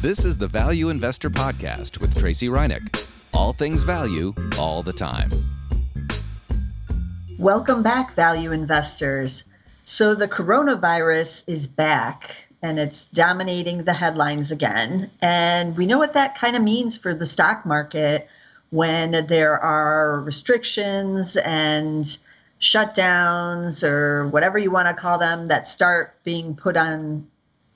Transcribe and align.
This 0.00 0.24
is 0.24 0.38
the 0.38 0.46
Value 0.46 0.90
Investor 0.90 1.28
Podcast 1.28 1.98
with 1.98 2.16
Tracey 2.16 2.46
Ryniec. 2.46 3.04
All 3.34 3.52
things 3.52 3.82
value, 3.82 4.32
all 4.56 4.84
the 4.84 4.92
time. 4.92 5.28
Welcome 7.36 7.82
back, 7.82 8.14
value 8.14 8.52
investors. 8.52 9.42
So, 9.82 10.14
the 10.14 10.28
coronavirus 10.28 11.42
is 11.48 11.66
back 11.66 12.36
and 12.62 12.78
it's 12.78 13.06
dominating 13.06 13.82
the 13.82 13.92
headlines 13.92 14.52
again. 14.52 15.10
And 15.20 15.76
we 15.76 15.84
know 15.84 15.98
what 15.98 16.12
that 16.12 16.36
kind 16.36 16.54
of 16.54 16.62
means 16.62 16.96
for 16.96 17.12
the 17.12 17.26
stock 17.26 17.66
market 17.66 18.28
when 18.70 19.26
there 19.26 19.58
are 19.58 20.20
restrictions 20.20 21.36
and 21.36 22.04
shutdowns 22.60 23.82
or 23.82 24.28
whatever 24.28 24.58
you 24.58 24.70
want 24.70 24.86
to 24.86 24.94
call 24.94 25.18
them 25.18 25.48
that 25.48 25.66
start 25.66 26.14
being 26.22 26.54
put 26.54 26.76
on 26.76 27.26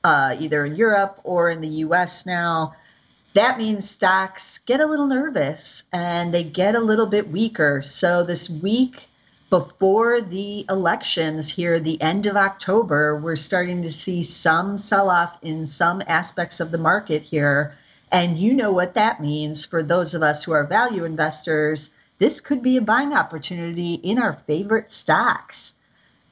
uh, 0.05 0.37
either 0.39 0.65
in 0.65 0.77
Europe 0.77 1.21
or 1.25 1.51
in 1.51 1.61
the 1.61 1.69
US 1.87 2.27
now, 2.27 2.75
that 3.35 3.59
means 3.59 3.89
stocks 3.89 4.59
get 4.59 4.81
a 4.81 4.87
little 4.87 5.07
nervous 5.07 5.85
and 5.93 6.35
they 6.35 6.45
get 6.45 6.75
a 6.75 6.81
little 6.81 7.07
bit 7.07 7.31
weaker. 7.31 7.81
So, 7.81 8.25
this 8.25 8.51
week 8.51 9.09
before 9.49 10.21
the 10.21 10.65
elections 10.69 11.51
here, 11.51 11.79
the 11.79 12.01
end 12.01 12.27
of 12.27 12.37
October, 12.37 13.17
we're 13.17 13.37
starting 13.37 13.83
to 13.83 13.91
see 13.91 14.23
some 14.23 14.79
sell 14.79 15.11
off 15.11 15.39
in 15.43 15.67
some 15.67 16.03
aspects 16.07 16.59
of 16.61 16.71
the 16.71 16.79
market 16.79 17.23
here. 17.23 17.75
And 18.11 18.39
you 18.39 18.55
know 18.55 18.73
what 18.73 18.95
that 18.95 19.21
means 19.21 19.65
for 19.65 19.83
those 19.83 20.15
of 20.15 20.23
us 20.23 20.43
who 20.43 20.53
are 20.53 20.65
value 20.65 21.05
investors. 21.05 21.91
This 22.19 22.41
could 22.41 22.63
be 22.63 22.77
a 22.77 22.83
buying 22.83 23.13
opportunity 23.13 23.95
in 23.95 24.19
our 24.19 24.33
favorite 24.33 24.91
stocks. 24.91 25.75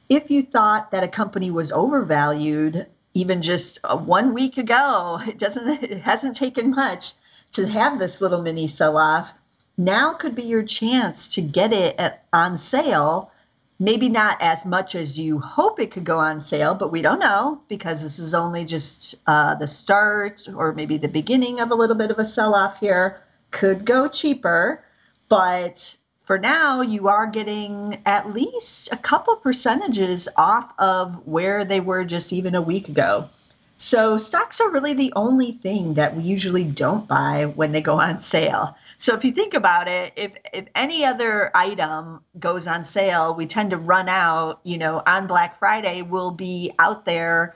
If 0.09 0.29
you 0.29 0.41
thought 0.41 0.91
that 0.91 1.03
a 1.03 1.07
company 1.07 1.51
was 1.51 1.71
overvalued, 1.71 2.85
even 3.13 3.41
just 3.41 3.79
uh, 3.83 3.97
one 3.97 4.33
week 4.33 4.57
ago. 4.57 5.19
It 5.27 5.39
doesn't 5.39 5.83
it 5.83 6.01
hasn't 6.01 6.35
taken 6.35 6.71
much 6.71 7.13
to 7.53 7.67
have 7.67 7.99
this 7.99 8.21
little 8.21 8.41
mini 8.41 8.67
sell 8.67 8.97
off. 8.97 9.31
Now 9.77 10.13
could 10.13 10.35
be 10.35 10.43
your 10.43 10.63
chance 10.63 11.33
to 11.35 11.41
get 11.41 11.73
it 11.73 11.95
at, 11.97 12.23
on 12.31 12.57
sale. 12.57 13.31
Maybe 13.79 14.09
not 14.09 14.37
as 14.41 14.65
much 14.65 14.93
as 14.93 15.17
you 15.17 15.39
hope 15.39 15.79
it 15.79 15.89
could 15.91 16.03
go 16.03 16.19
on 16.19 16.39
sale, 16.39 16.75
but 16.75 16.91
we 16.91 17.01
don't 17.01 17.19
know 17.19 17.61
because 17.67 18.03
this 18.03 18.19
is 18.19 18.35
only 18.35 18.63
just 18.63 19.15
uh, 19.25 19.55
the 19.55 19.65
start 19.65 20.47
or 20.55 20.73
maybe 20.73 20.97
the 20.97 21.07
beginning 21.07 21.59
of 21.59 21.71
a 21.71 21.75
little 21.75 21.95
bit 21.95 22.11
of 22.11 22.19
a 22.19 22.25
sell 22.25 22.53
off 22.53 22.79
here. 22.79 23.19
Could 23.49 23.83
go 23.83 24.07
cheaper, 24.07 24.83
but 25.29 25.97
for 26.23 26.37
now, 26.37 26.81
you 26.81 27.07
are 27.07 27.27
getting 27.27 28.01
at 28.05 28.29
least 28.31 28.89
a 28.91 28.97
couple 28.97 29.35
percentages 29.35 30.29
off 30.37 30.71
of 30.77 31.27
where 31.27 31.65
they 31.65 31.79
were 31.79 32.05
just 32.05 32.31
even 32.31 32.55
a 32.55 32.61
week 32.61 32.89
ago. 32.89 33.29
So, 33.77 34.17
stocks 34.17 34.61
are 34.61 34.69
really 34.69 34.93
the 34.93 35.13
only 35.15 35.51
thing 35.53 35.95
that 35.95 36.15
we 36.15 36.21
usually 36.21 36.63
don't 36.63 37.07
buy 37.07 37.45
when 37.45 37.71
they 37.71 37.81
go 37.81 37.99
on 37.99 38.19
sale. 38.19 38.77
So, 38.97 39.15
if 39.15 39.25
you 39.25 39.31
think 39.31 39.55
about 39.55 39.87
it, 39.87 40.13
if, 40.15 40.33
if 40.53 40.65
any 40.75 41.03
other 41.03 41.49
item 41.55 42.21
goes 42.37 42.67
on 42.67 42.83
sale, 42.83 43.33
we 43.33 43.47
tend 43.47 43.71
to 43.71 43.77
run 43.77 44.07
out, 44.07 44.59
you 44.63 44.77
know, 44.77 45.01
on 45.03 45.25
Black 45.25 45.55
Friday, 45.55 46.03
we'll 46.03 46.31
be 46.31 46.71
out 46.77 47.05
there 47.05 47.55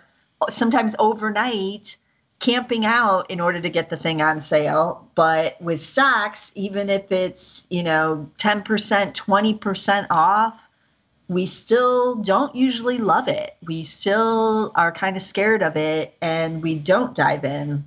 sometimes 0.49 0.95
overnight 0.97 1.97
camping 2.39 2.85
out 2.85 3.31
in 3.31 3.39
order 3.39 3.61
to 3.61 3.69
get 3.69 3.89
the 3.89 3.97
thing 3.97 4.21
on 4.21 4.39
sale. 4.39 5.07
But 5.15 5.61
with 5.61 5.79
stocks, 5.79 6.51
even 6.55 6.89
if 6.89 7.11
it's, 7.11 7.65
you 7.69 7.83
know, 7.83 8.29
10%, 8.37 9.13
20% 9.13 10.07
off, 10.09 10.61
we 11.27 11.45
still 11.45 12.15
don't 12.15 12.55
usually 12.55 12.97
love 12.97 13.27
it. 13.27 13.55
We 13.63 13.83
still 13.83 14.71
are 14.75 14.91
kind 14.91 15.15
of 15.15 15.21
scared 15.21 15.63
of 15.63 15.75
it 15.75 16.15
and 16.21 16.61
we 16.61 16.75
don't 16.75 17.15
dive 17.15 17.45
in. 17.45 17.85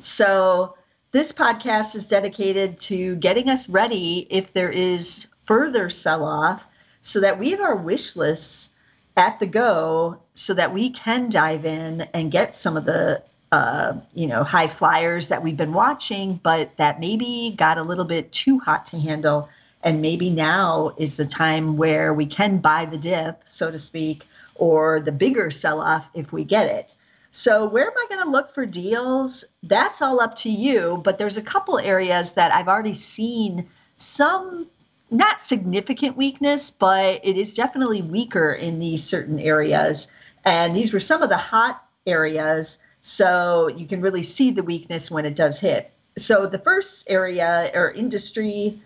So, 0.00 0.74
this 1.12 1.32
podcast 1.32 1.94
is 1.94 2.06
dedicated 2.06 2.78
to 2.78 3.16
getting 3.16 3.48
us 3.48 3.68
ready 3.70 4.26
if 4.28 4.52
there 4.52 4.70
is 4.70 5.28
further 5.44 5.88
sell 5.88 6.24
off 6.24 6.66
so 7.00 7.20
that 7.20 7.38
we 7.38 7.52
have 7.52 7.60
our 7.60 7.76
wish 7.76 8.16
lists 8.16 8.70
at 9.16 9.38
the 9.40 9.46
go 9.46 10.20
so 10.34 10.52
that 10.52 10.74
we 10.74 10.90
can 10.90 11.30
dive 11.30 11.64
in 11.64 12.02
and 12.12 12.30
get 12.30 12.54
some 12.54 12.76
of 12.76 12.84
the 12.84 13.22
uh, 13.52 13.94
you 14.14 14.26
know, 14.26 14.42
high 14.42 14.66
flyers 14.66 15.28
that 15.28 15.42
we've 15.42 15.56
been 15.56 15.72
watching, 15.72 16.40
but 16.42 16.76
that 16.76 17.00
maybe 17.00 17.54
got 17.56 17.78
a 17.78 17.82
little 17.82 18.04
bit 18.04 18.32
too 18.32 18.58
hot 18.58 18.86
to 18.86 18.98
handle. 18.98 19.48
And 19.82 20.02
maybe 20.02 20.30
now 20.30 20.94
is 20.96 21.16
the 21.16 21.26
time 21.26 21.76
where 21.76 22.12
we 22.12 22.26
can 22.26 22.58
buy 22.58 22.86
the 22.86 22.98
dip, 22.98 23.42
so 23.46 23.70
to 23.70 23.78
speak, 23.78 24.24
or 24.56 25.00
the 25.00 25.12
bigger 25.12 25.50
sell 25.50 25.80
off 25.80 26.10
if 26.12 26.32
we 26.32 26.44
get 26.44 26.66
it. 26.66 26.94
So, 27.30 27.66
where 27.68 27.86
am 27.86 27.96
I 27.96 28.06
going 28.08 28.24
to 28.24 28.30
look 28.30 28.54
for 28.54 28.66
deals? 28.66 29.44
That's 29.62 30.00
all 30.00 30.20
up 30.20 30.36
to 30.36 30.50
you. 30.50 31.00
But 31.04 31.18
there's 31.18 31.36
a 31.36 31.42
couple 31.42 31.78
areas 31.78 32.32
that 32.32 32.52
I've 32.52 32.68
already 32.68 32.94
seen 32.94 33.68
some 33.96 34.66
not 35.10 35.40
significant 35.40 36.16
weakness, 36.16 36.70
but 36.70 37.20
it 37.22 37.36
is 37.36 37.54
definitely 37.54 38.02
weaker 38.02 38.50
in 38.52 38.80
these 38.80 39.04
certain 39.04 39.38
areas. 39.38 40.08
And 40.44 40.74
these 40.74 40.92
were 40.92 41.00
some 41.00 41.22
of 41.22 41.28
the 41.28 41.36
hot 41.36 41.84
areas 42.06 42.78
so 43.06 43.68
you 43.68 43.86
can 43.86 44.00
really 44.00 44.24
see 44.24 44.50
the 44.50 44.64
weakness 44.64 45.12
when 45.12 45.24
it 45.24 45.36
does 45.36 45.60
hit. 45.60 45.92
So 46.18 46.44
the 46.46 46.58
first 46.58 47.04
area 47.08 47.70
or 47.72 47.92
industry 47.92 48.80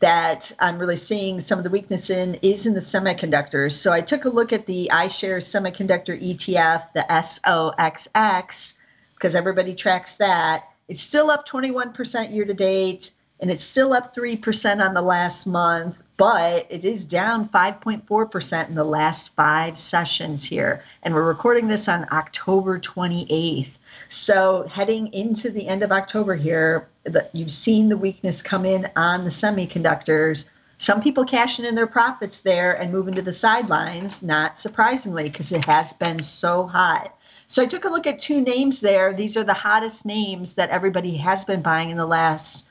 that 0.00 0.50
I'm 0.58 0.78
really 0.78 0.96
seeing 0.96 1.38
some 1.38 1.58
of 1.58 1.64
the 1.64 1.70
weakness 1.70 2.08
in 2.08 2.36
is 2.36 2.64
in 2.66 2.72
the 2.72 2.80
semiconductors. 2.80 3.72
So 3.72 3.92
I 3.92 4.00
took 4.00 4.24
a 4.24 4.30
look 4.30 4.54
at 4.54 4.64
the 4.64 4.88
iShares 4.90 5.44
semiconductor 5.44 6.18
ETF, 6.18 6.94
the 6.94 7.04
SOXX, 7.10 8.74
because 9.14 9.34
everybody 9.34 9.74
tracks 9.74 10.16
that. 10.16 10.64
It's 10.88 11.02
still 11.02 11.30
up 11.30 11.46
21% 11.46 12.32
year 12.32 12.46
to 12.46 12.54
date 12.54 13.10
and 13.38 13.50
it's 13.50 13.64
still 13.64 13.92
up 13.92 14.14
3% 14.14 14.82
on 14.82 14.94
the 14.94 15.02
last 15.02 15.46
month, 15.46 16.02
but 16.18 16.66
it 16.68 16.84
is 16.84 17.04
down 17.04 17.48
5.4% 17.48 18.68
in 18.68 18.74
the 18.74 18.84
last 18.84 19.34
five 19.36 19.78
sessions 19.78 20.44
here. 20.44 20.82
And 21.02 21.14
we're 21.14 21.22
recording 21.22 21.68
this 21.68 21.88
on 21.88 22.08
October 22.10 22.80
28th. 22.80 23.78
So, 24.08 24.64
heading 24.64 25.12
into 25.14 25.50
the 25.50 25.68
end 25.68 25.84
of 25.84 25.92
October 25.92 26.34
here, 26.34 26.88
the, 27.04 27.30
you've 27.32 27.52
seen 27.52 27.88
the 27.88 27.96
weakness 27.96 28.42
come 28.42 28.66
in 28.66 28.90
on 28.96 29.22
the 29.22 29.30
semiconductors. 29.30 30.46
Some 30.76 31.00
people 31.00 31.24
cashing 31.24 31.64
in 31.64 31.76
their 31.76 31.86
profits 31.86 32.40
there 32.40 32.72
and 32.72 32.90
moving 32.90 33.14
to 33.14 33.22
the 33.22 33.32
sidelines, 33.32 34.20
not 34.20 34.58
surprisingly, 34.58 35.22
because 35.24 35.52
it 35.52 35.64
has 35.66 35.92
been 35.92 36.20
so 36.20 36.66
hot. 36.66 37.16
So 37.46 37.62
I 37.62 37.66
took 37.66 37.84
a 37.84 37.90
look 37.90 38.08
at 38.08 38.18
two 38.18 38.40
names 38.40 38.80
there. 38.80 39.12
These 39.12 39.36
are 39.36 39.44
the 39.44 39.54
hottest 39.54 40.04
names 40.04 40.54
that 40.54 40.70
everybody 40.70 41.16
has 41.18 41.44
been 41.44 41.62
buying 41.62 41.90
in 41.90 41.96
the 41.96 42.06
last 42.06 42.67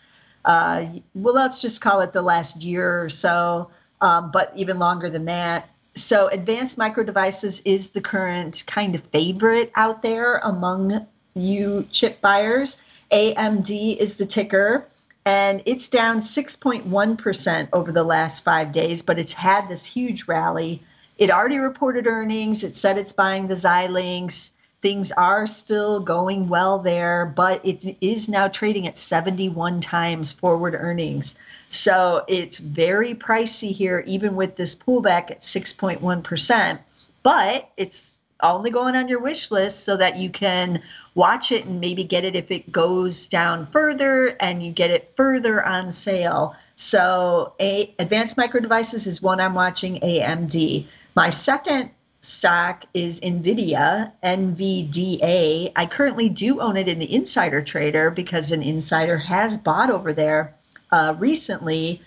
uh, 0.48 0.86
well, 1.14 1.34
let's 1.34 1.62
just 1.62 1.82
call 1.82 2.00
it 2.00 2.14
the 2.14 2.22
last 2.22 2.64
year 2.64 3.04
or 3.04 3.10
so, 3.10 3.70
um, 4.00 4.32
but 4.32 4.54
even 4.56 4.80
longer 4.80 5.10
than 5.10 5.26
that. 5.26 5.70
So, 5.94 6.30
advanced 6.30 6.78
micro 6.78 7.04
devices 7.04 7.62
is 7.66 7.92
the 7.92 8.00
current 8.00 8.64
kind 8.66 8.96
of 8.96 9.02
favorite 9.02 9.74
out 9.76 10.02
there 10.02 10.38
among 10.38 11.06
you 11.34 11.86
chip 11.92 12.22
buyers. 12.22 12.78
AMD 13.12 13.98
is 13.98 14.16
the 14.16 14.26
ticker, 14.26 14.88
and 15.26 15.64
it's 15.66 15.90
down 15.90 16.20
6.1% 16.20 17.70
over 17.74 17.92
the 17.92 18.04
last 18.04 18.46
five 18.46 18.72
days, 18.72 19.02
but 19.02 19.20
it's 19.20 19.34
had 19.34 19.68
this 19.68 19.86
huge 19.86 20.30
rally. 20.30 20.82
It 21.18 21.30
already 21.30 21.58
reported 21.58 22.08
earnings. 22.08 22.64
It 22.64 22.74
said 22.74 22.98
it's 22.98 23.12
buying 23.12 23.48
the 23.48 23.56
Xilinx 23.56 24.52
things 24.82 25.12
are 25.12 25.48
still 25.48 26.00
going 26.00 26.50
well 26.50 26.80
there, 26.80 27.26
but 27.26 27.66
it 27.66 27.98
is 28.00 28.30
now 28.30 28.48
trading 28.48 28.88
at 28.88 28.98
71 28.98 29.82
times 29.82 30.32
forward 30.32 30.76
earnings. 30.76 31.36
So 31.70 32.24
it's 32.28 32.60
very 32.60 33.16
pricey 33.16 33.72
here, 33.72 34.04
even 34.06 34.36
with 34.36 34.56
this 34.56 34.76
pullback 34.76 35.32
at 35.32 35.42
6.1%. 35.42 36.80
But 37.24 37.70
it's 37.76 38.18
only 38.42 38.70
going 38.70 38.96
on 38.96 39.08
your 39.08 39.20
wish 39.20 39.50
list 39.50 39.84
so 39.84 39.98
that 39.98 40.18
you 40.18 40.30
can 40.30 40.82
watch 41.16 41.52
it 41.52 41.66
and 41.66 41.82
maybe 41.82 42.04
get 42.04 42.24
it 42.24 42.36
if 42.36 42.52
it 42.52 42.72
goes 42.72 43.28
down 43.28 43.66
further 43.68 44.38
and 44.40 44.64
you 44.64 44.72
get 44.72 44.92
it 44.92 45.12
further 45.16 45.64
on 45.66 45.92
sale. 45.92 46.56
So, 46.76 47.54
a, 47.60 47.94
Advanced 47.98 48.38
Micro 48.38 48.62
Devices 48.62 49.08
is 49.08 49.20
one 49.20 49.40
I'm 49.40 49.56
watching, 49.56 50.00
AMD. 50.02 50.86
My 51.16 51.32
second 51.32 51.90
stock 52.22 52.86
is 52.94 53.20
NVIDIA, 53.22 54.12
NVDA. 54.24 55.72
I 55.76 55.86
currently 55.86 56.30
do 56.30 56.60
own 56.62 56.78
it 56.78 56.88
in 56.88 57.00
the 57.00 57.14
insider 57.14 57.62
trader 57.62 58.10
because 58.10 58.52
an 58.52 58.64
insider 58.64 59.18
has 59.18 59.58
bought 59.58 59.90
over 59.90 60.14
there 60.14 60.54
uh, 60.92 61.16
recently. 61.18 62.02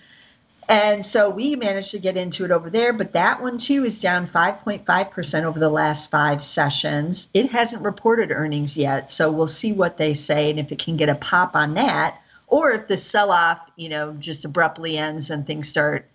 And 0.69 1.03
so 1.03 1.29
we 1.29 1.55
managed 1.55 1.91
to 1.91 1.99
get 1.99 2.15
into 2.15 2.45
it 2.45 2.51
over 2.51 2.69
there, 2.69 2.93
but 2.93 3.13
that 3.13 3.41
one 3.41 3.57
too 3.57 3.83
is 3.83 3.99
down 3.99 4.27
5.5% 4.27 5.43
over 5.43 5.59
the 5.59 5.69
last 5.69 6.09
five 6.09 6.43
sessions. 6.43 7.27
It 7.33 7.51
hasn't 7.51 7.81
reported 7.81 8.31
earnings 8.31 8.77
yet, 8.77 9.09
so 9.09 9.31
we'll 9.31 9.47
see 9.47 9.73
what 9.73 9.97
they 9.97 10.13
say 10.13 10.49
and 10.49 10.59
if 10.59 10.71
it 10.71 10.79
can 10.79 10.97
get 10.97 11.09
a 11.09 11.15
pop 11.15 11.55
on 11.55 11.73
that, 11.73 12.21
or 12.47 12.71
if 12.71 12.87
the 12.87 12.97
sell 12.97 13.31
off, 13.31 13.59
you 13.75 13.89
know, 13.89 14.13
just 14.13 14.45
abruptly 14.45 14.97
ends 14.97 15.29
and 15.29 15.45
things 15.45 15.67
start 15.67 16.07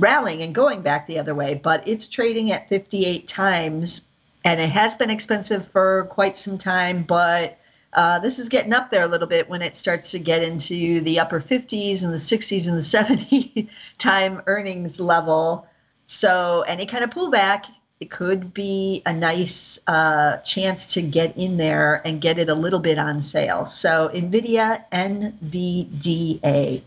rallying 0.00 0.42
and 0.42 0.54
going 0.54 0.82
back 0.82 1.06
the 1.06 1.18
other 1.18 1.34
way, 1.34 1.54
but 1.54 1.86
it's 1.86 2.08
trading 2.08 2.50
at 2.50 2.68
58 2.68 3.28
times 3.28 4.02
and 4.44 4.60
it 4.60 4.70
has 4.70 4.94
been 4.96 5.10
expensive 5.10 5.68
for 5.68 6.06
quite 6.10 6.36
some 6.36 6.58
time, 6.58 7.04
but 7.04 7.56
Uh, 7.92 8.20
this 8.20 8.38
is 8.38 8.48
getting 8.48 8.72
up 8.72 8.88
there 8.90 9.02
a 9.02 9.08
little 9.08 9.26
bit 9.26 9.48
when 9.50 9.62
it 9.62 9.74
starts 9.74 10.12
to 10.12 10.18
get 10.20 10.44
into 10.44 11.00
the 11.00 11.18
upper 11.18 11.40
50s 11.40 12.04
and 12.04 12.12
the 12.12 12.18
60s 12.18 12.68
and 12.68 12.76
the 12.76 12.82
70 12.82 13.68
time 13.98 14.40
earnings 14.46 15.00
level. 15.00 15.66
So 16.06 16.62
any 16.68 16.86
kind 16.86 17.02
of 17.02 17.10
pullback, 17.10 17.64
it 17.98 18.08
could 18.08 18.54
be 18.54 19.02
a 19.06 19.12
nice 19.12 19.80
uh, 19.88 20.36
chance 20.38 20.94
to 20.94 21.02
get 21.02 21.36
in 21.36 21.56
there 21.56 22.00
and 22.04 22.20
get 22.20 22.38
it 22.38 22.48
a 22.48 22.54
little 22.54 22.78
bit 22.78 22.96
on 22.96 23.20
sale. 23.20 23.66
So 23.66 24.08
NVIDIA 24.14 24.84
NVDA. 24.92 26.82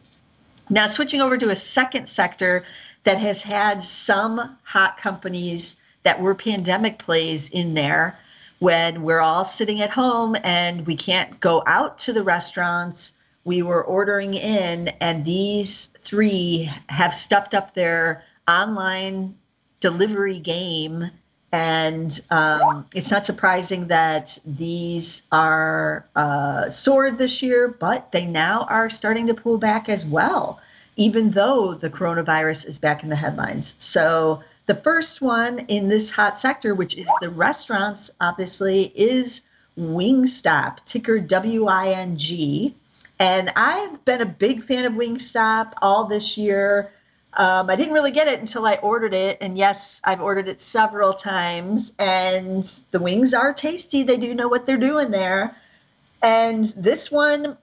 Now 0.69 0.87
switching 0.87 1.19
over 1.19 1.37
to 1.37 1.49
a 1.49 1.55
second 1.55 2.07
sector 2.07 2.63
that 3.03 3.17
has 3.17 3.43
had 3.43 3.83
some 3.83 4.57
hot 4.63 4.97
companies 4.97 5.77
that 6.03 6.21
were 6.21 6.35
pandemic 6.35 6.99
plays 6.99 7.49
in 7.49 7.73
there 7.73 8.17
when 8.59 9.03
we're 9.03 9.19
all 9.19 9.43
sitting 9.43 9.81
at 9.81 9.89
home 9.89 10.37
and 10.43 10.85
we 10.85 10.95
can't 10.95 11.39
go 11.39 11.63
out 11.65 11.97
to 11.97 12.13
the 12.13 12.23
restaurants. 12.23 13.13
We 13.43 13.61
were 13.61 13.83
ordering 13.83 14.35
in, 14.35 14.87
and 15.01 15.25
these 15.25 15.87
three 15.99 16.71
have 16.87 17.13
stepped 17.13 17.53
up 17.53 17.73
their 17.73 18.23
online 18.47 19.35
delivery 19.81 20.39
game. 20.39 21.11
And 21.51 22.19
um, 22.31 22.87
it's 22.95 23.11
not 23.11 23.25
surprising 23.25 23.87
that 23.87 24.39
these 24.45 25.23
are 25.31 26.05
uh, 26.15 26.69
soared 26.69 27.17
this 27.17 27.43
year, 27.43 27.67
but 27.67 28.11
they 28.11 28.25
now 28.25 28.65
are 28.69 28.89
starting 28.89 29.27
to 29.27 29.33
pull 29.33 29.57
back 29.57 29.89
as 29.89 30.05
well, 30.05 30.61
even 30.95 31.31
though 31.31 31.73
the 31.73 31.89
coronavirus 31.89 32.67
is 32.67 32.79
back 32.79 33.03
in 33.03 33.09
the 33.09 33.15
headlines. 33.15 33.75
So 33.79 34.43
the 34.65 34.75
first 34.75 35.21
one 35.21 35.59
in 35.59 35.89
this 35.89 36.11
hot 36.11 36.39
sector, 36.39 36.73
which 36.75 36.97
is 36.97 37.09
the 37.21 37.29
restaurants, 37.29 38.11
obviously, 38.21 38.91
is 38.95 39.41
Wingstop, 39.77 40.85
ticker 40.85 41.19
W 41.19 41.65
I 41.65 41.89
N 41.89 42.15
G. 42.15 42.75
And 43.19 43.51
I've 43.55 44.03
been 44.05 44.21
a 44.21 44.25
big 44.25 44.63
fan 44.63 44.85
of 44.85 44.93
Wingstop 44.93 45.73
all 45.81 46.05
this 46.05 46.37
year. 46.37 46.91
Um, 47.35 47.69
I 47.69 47.75
didn't 47.75 47.93
really 47.93 48.11
get 48.11 48.27
it 48.27 48.39
until 48.39 48.65
I 48.65 48.75
ordered 48.75 49.13
it. 49.13 49.39
And 49.41 49.57
yes, 49.57 50.01
I've 50.03 50.21
ordered 50.21 50.47
it 50.47 50.61
several 50.61 51.13
times. 51.13 51.93
And 51.97 52.63
the 52.91 52.99
wings 52.99 53.33
are 53.33 53.53
tasty. 53.53 54.03
They 54.03 54.17
do 54.17 54.35
know 54.35 54.47
what 54.47 54.65
they're 54.65 54.77
doing 54.77 55.09
there. 55.09 55.55
And 56.21 56.65
this 56.77 57.11
one 57.11 57.57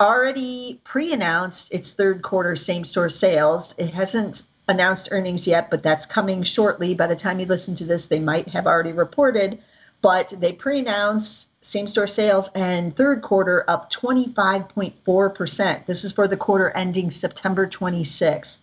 already 0.00 0.80
pre 0.84 1.12
announced 1.12 1.72
its 1.72 1.92
third 1.92 2.22
quarter 2.22 2.56
same 2.56 2.84
store 2.84 3.08
sales. 3.08 3.74
It 3.78 3.94
hasn't 3.94 4.42
announced 4.68 5.08
earnings 5.10 5.46
yet, 5.46 5.70
but 5.70 5.82
that's 5.82 6.06
coming 6.06 6.42
shortly. 6.42 6.94
By 6.94 7.06
the 7.06 7.16
time 7.16 7.40
you 7.40 7.46
listen 7.46 7.74
to 7.76 7.84
this, 7.84 8.06
they 8.06 8.18
might 8.18 8.48
have 8.48 8.66
already 8.66 8.92
reported. 8.92 9.58
But 10.02 10.34
they 10.38 10.52
pre 10.52 10.80
announced 10.80 11.48
same 11.62 11.86
store 11.86 12.06
sales 12.06 12.50
and 12.54 12.94
third 12.94 13.22
quarter 13.22 13.64
up 13.68 13.90
25.4%. 13.90 15.86
This 15.86 16.04
is 16.04 16.12
for 16.12 16.28
the 16.28 16.36
quarter 16.36 16.70
ending 16.70 17.10
September 17.10 17.66
26th. 17.66 18.58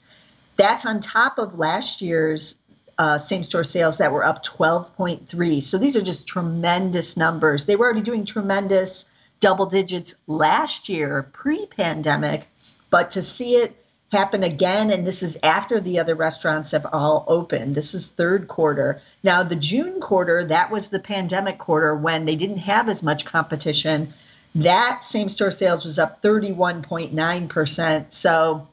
That's 0.55 0.85
on 0.85 0.99
top 0.99 1.39
of 1.39 1.57
last 1.57 2.01
year's 2.01 2.55
uh, 2.99 3.17
same 3.17 3.43
store 3.43 3.63
sales 3.63 3.97
that 3.97 4.11
were 4.11 4.23
up 4.23 4.45
12.3. 4.45 5.63
So 5.63 5.79
these 5.79 5.95
are 5.95 6.01
just 6.01 6.27
tremendous 6.27 7.17
numbers. 7.17 7.65
They 7.65 7.75
were 7.75 7.85
already 7.85 8.01
doing 8.01 8.23
tremendous 8.23 9.05
double 9.43 9.65
digits 9.65 10.15
last 10.25 10.87
year, 10.87 11.29
pre 11.33 11.65
pandemic, 11.65 12.47
but 12.89 13.11
to 13.11 13.21
see 13.21 13.55
it 13.55 13.75
happen 14.09 14.41
again 14.41 14.89
and 14.89 15.05
this 15.05 15.21
is 15.21 15.37
after 15.43 15.81
the 15.81 15.99
other 15.99 16.15
restaurants 16.15 16.71
have 16.71 16.85
all 16.93 17.25
opened. 17.27 17.75
This 17.75 17.93
is 17.93 18.09
third 18.09 18.47
quarter. 18.47 19.01
Now 19.21 19.43
the 19.43 19.57
june 19.57 19.99
quarter 19.99 20.45
that 20.45 20.71
was 20.71 20.87
the 20.87 20.99
pandemic 20.99 21.57
quarter 21.57 21.93
when 21.93 22.23
they 22.23 22.37
didn't 22.37 22.59
have 22.59 22.87
as 22.87 23.03
much 23.03 23.25
competition. 23.25 24.13
That 24.55 25.03
same 25.03 25.27
store 25.27 25.51
sales 25.51 25.83
was 25.83 25.99
up 25.99 26.21
31.9% 26.21 28.05
so 28.13 28.67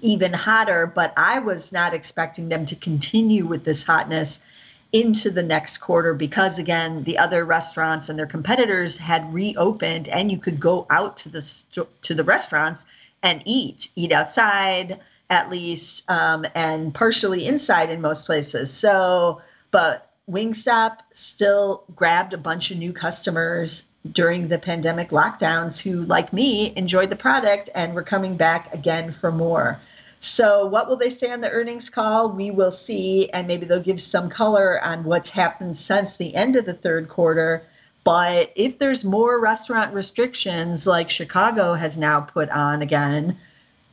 even 0.00 0.32
hotter 0.32 0.86
but 0.86 1.12
i 1.16 1.40
was 1.40 1.72
not 1.72 1.92
expecting 1.92 2.48
them 2.48 2.64
to 2.64 2.76
continue 2.76 3.44
with 3.44 3.64
this 3.64 3.82
hotness 3.82 4.40
into 4.92 5.30
the 5.30 5.42
next 5.42 5.78
quarter 5.78 6.14
because 6.14 6.58
again 6.58 7.04
the 7.04 7.18
other 7.18 7.44
restaurants 7.44 8.08
and 8.08 8.18
their 8.18 8.26
competitors 8.26 8.96
had 8.96 9.32
reopened 9.32 10.08
and 10.08 10.30
you 10.32 10.38
could 10.38 10.58
go 10.58 10.86
out 10.90 11.16
to 11.16 11.28
the 11.28 11.86
to 12.02 12.14
the 12.14 12.24
restaurants 12.24 12.86
and 13.22 13.42
eat, 13.44 13.88
eat 13.96 14.12
outside 14.12 15.00
at 15.28 15.48
least, 15.48 16.02
um, 16.10 16.44
and 16.54 16.92
partially 16.92 17.46
inside 17.46 17.90
in 17.90 18.00
most 18.00 18.26
places. 18.26 18.70
So, 18.70 19.40
but 19.70 20.10
Wingstop 20.28 20.98
still 21.12 21.84
grabbed 21.94 22.34
a 22.34 22.38
bunch 22.38 22.70
of 22.70 22.78
new 22.78 22.92
customers 22.92 23.84
during 24.10 24.48
the 24.48 24.58
pandemic 24.58 25.10
lockdowns 25.10 25.80
who, 25.80 26.02
like 26.02 26.32
me, 26.32 26.72
enjoyed 26.76 27.10
the 27.10 27.16
product 27.16 27.70
and 27.74 27.94
were 27.94 28.02
coming 28.02 28.36
back 28.36 28.74
again 28.74 29.12
for 29.12 29.30
more. 29.30 29.78
So, 30.20 30.66
what 30.66 30.86
will 30.86 30.96
they 30.96 31.08
say 31.08 31.32
on 31.32 31.40
the 31.40 31.50
earnings 31.50 31.88
call? 31.88 32.30
We 32.30 32.50
will 32.50 32.70
see, 32.70 33.30
and 33.30 33.48
maybe 33.48 33.64
they'll 33.64 33.80
give 33.80 34.00
some 34.00 34.28
color 34.28 34.82
on 34.84 35.04
what's 35.04 35.30
happened 35.30 35.78
since 35.78 36.16
the 36.16 36.34
end 36.34 36.56
of 36.56 36.66
the 36.66 36.74
third 36.74 37.08
quarter. 37.08 37.66
But 38.04 38.52
if 38.54 38.78
there's 38.78 39.02
more 39.02 39.40
restaurant 39.40 39.94
restrictions 39.94 40.86
like 40.86 41.10
Chicago 41.10 41.72
has 41.74 41.96
now 41.96 42.20
put 42.20 42.50
on 42.50 42.82
again, 42.82 43.38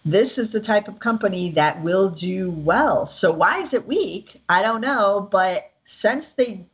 this 0.03 0.37
is 0.37 0.51
the 0.51 0.59
type 0.59 0.87
of 0.87 0.99
company 0.99 1.51
that 1.51 1.81
will 1.81 2.09
do 2.09 2.51
well. 2.51 3.05
So 3.05 3.31
why 3.31 3.59
is 3.59 3.73
it 3.73 3.87
weak? 3.87 4.41
I 4.49 4.61
don't 4.61 4.81
know, 4.81 5.27
but 5.31 5.71
since 5.83 6.33
they 6.33 6.65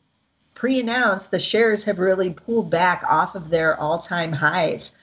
pre-announced 0.56 1.30
the 1.30 1.40
shares 1.40 1.84
have 1.84 2.00
really 2.00 2.32
pulled 2.32 2.70
back 2.70 3.04
off 3.08 3.36
of 3.36 3.50
their 3.50 3.80
all-time 3.80 4.32
highs. 4.32 4.94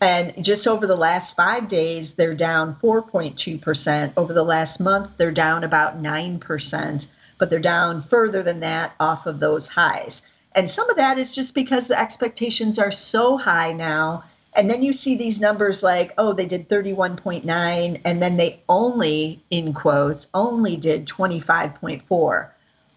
And 0.00 0.44
just 0.44 0.68
over 0.68 0.86
the 0.86 0.96
last 0.96 1.34
5 1.34 1.66
days 1.66 2.14
they're 2.14 2.34
down 2.34 2.76
4.2%. 2.76 4.12
Over 4.16 4.32
the 4.32 4.44
last 4.44 4.78
month 4.80 5.16
they're 5.16 5.32
down 5.32 5.64
about 5.64 6.00
9%, 6.00 7.06
but 7.38 7.50
they're 7.50 7.58
down 7.58 8.02
further 8.02 8.42
than 8.42 8.60
that 8.60 8.94
off 9.00 9.26
of 9.26 9.40
those 9.40 9.66
highs. 9.66 10.22
And 10.54 10.70
some 10.70 10.88
of 10.88 10.96
that 10.96 11.18
is 11.18 11.34
just 11.34 11.54
because 11.54 11.88
the 11.88 11.98
expectations 11.98 12.78
are 12.78 12.90
so 12.90 13.36
high 13.36 13.72
now. 13.72 14.24
And 14.54 14.70
then 14.70 14.82
you 14.82 14.92
see 14.92 15.16
these 15.16 15.40
numbers 15.40 15.82
like, 15.82 16.12
oh, 16.18 16.32
they 16.32 16.46
did 16.46 16.68
31.9, 16.68 18.00
and 18.04 18.22
then 18.22 18.36
they 18.36 18.60
only, 18.68 19.40
in 19.50 19.72
quotes, 19.72 20.26
only 20.34 20.76
did 20.76 21.06
25.4. 21.06 22.48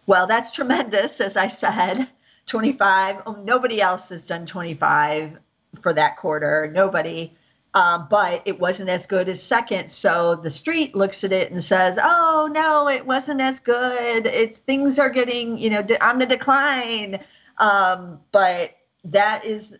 Well, 0.07 0.27
that's 0.27 0.51
tremendous, 0.51 1.21
as 1.21 1.37
I 1.37 1.47
said. 1.47 2.07
25, 2.47 3.23
oh, 3.27 3.33
nobody 3.43 3.79
else 3.79 4.09
has 4.09 4.25
done 4.25 4.45
25 4.45 5.37
for 5.81 5.93
that 5.93 6.17
quarter, 6.17 6.69
nobody. 6.73 7.35
Um, 7.73 8.07
but 8.09 8.41
it 8.45 8.59
wasn't 8.59 8.89
as 8.89 9.05
good 9.05 9.29
as 9.29 9.41
second. 9.41 9.89
So 9.89 10.35
the 10.35 10.49
street 10.49 10.93
looks 10.93 11.23
at 11.23 11.31
it 11.31 11.51
and 11.51 11.63
says, 11.63 11.97
"Oh 12.01 12.49
no, 12.51 12.89
it 12.89 13.05
wasn't 13.05 13.39
as 13.39 13.61
good. 13.61 14.27
It's 14.27 14.59
things 14.59 14.99
are 14.99 15.09
getting, 15.09 15.57
you 15.57 15.69
know, 15.69 15.85
on 16.01 16.17
the 16.17 16.25
decline." 16.25 17.23
Um, 17.57 18.19
but 18.33 18.75
that 19.05 19.45
is 19.45 19.77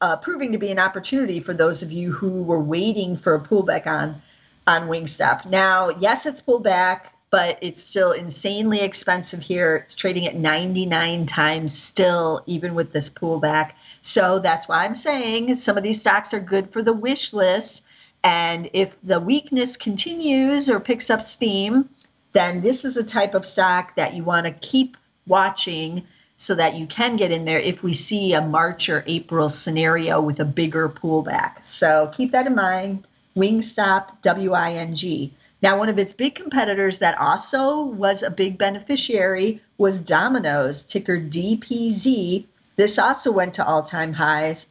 uh, 0.00 0.16
proving 0.16 0.52
to 0.52 0.58
be 0.58 0.72
an 0.72 0.78
opportunity 0.78 1.38
for 1.38 1.54
those 1.54 1.82
of 1.82 1.92
you 1.92 2.10
who 2.10 2.42
were 2.42 2.60
waiting 2.60 3.16
for 3.16 3.34
a 3.34 3.40
pullback 3.40 3.86
on 3.86 4.20
on 4.66 4.88
Wingstop. 4.88 5.46
Now, 5.46 5.90
yes, 5.90 6.26
it's 6.26 6.40
pulled 6.40 6.64
back, 6.64 7.14
but 7.30 7.58
it's 7.60 7.82
still 7.82 8.12
insanely 8.12 8.80
expensive 8.80 9.40
here. 9.40 9.76
It's 9.76 9.94
trading 9.94 10.26
at 10.26 10.34
99 10.34 11.26
times 11.26 11.76
still, 11.76 12.42
even 12.46 12.74
with 12.74 12.92
this 12.92 13.08
pullback. 13.08 13.72
So 14.02 14.40
that's 14.40 14.66
why 14.66 14.84
I'm 14.84 14.96
saying 14.96 15.54
some 15.54 15.76
of 15.76 15.82
these 15.82 16.00
stocks 16.00 16.34
are 16.34 16.40
good 16.40 16.72
for 16.72 16.82
the 16.82 16.92
wish 16.92 17.32
list. 17.32 17.84
And 18.24 18.68
if 18.72 19.00
the 19.02 19.20
weakness 19.20 19.76
continues 19.76 20.68
or 20.68 20.80
picks 20.80 21.08
up 21.08 21.22
steam, 21.22 21.88
then 22.32 22.60
this 22.60 22.84
is 22.84 22.96
a 22.96 23.04
type 23.04 23.34
of 23.34 23.46
stock 23.46 23.94
that 23.96 24.14
you 24.14 24.24
want 24.24 24.46
to 24.46 24.52
keep 24.52 24.96
watching 25.26 26.06
so 26.36 26.54
that 26.54 26.74
you 26.74 26.86
can 26.86 27.16
get 27.16 27.30
in 27.30 27.44
there 27.44 27.60
if 27.60 27.82
we 27.82 27.92
see 27.92 28.32
a 28.32 28.40
March 28.40 28.88
or 28.88 29.04
April 29.06 29.48
scenario 29.48 30.20
with 30.20 30.40
a 30.40 30.44
bigger 30.44 30.88
pullback. 30.88 31.64
So 31.64 32.10
keep 32.14 32.32
that 32.32 32.46
in 32.46 32.54
mind. 32.54 33.06
Wingstop, 33.36 34.22
W 34.22 34.52
I 34.52 34.72
N 34.72 34.94
G. 34.94 35.32
Now, 35.62 35.78
one 35.78 35.88
of 35.90 35.98
its 35.98 36.12
big 36.12 36.34
competitors 36.34 36.98
that 36.98 37.20
also 37.20 37.82
was 37.82 38.22
a 38.22 38.30
big 38.30 38.56
beneficiary 38.56 39.60
was 39.76 40.00
Domino's, 40.00 40.84
ticker 40.84 41.18
DPZ. 41.18 42.46
This 42.76 42.98
also 42.98 43.30
went 43.30 43.54
to 43.54 43.66
all 43.66 43.82
time 43.82 44.14
highs. 44.14 44.66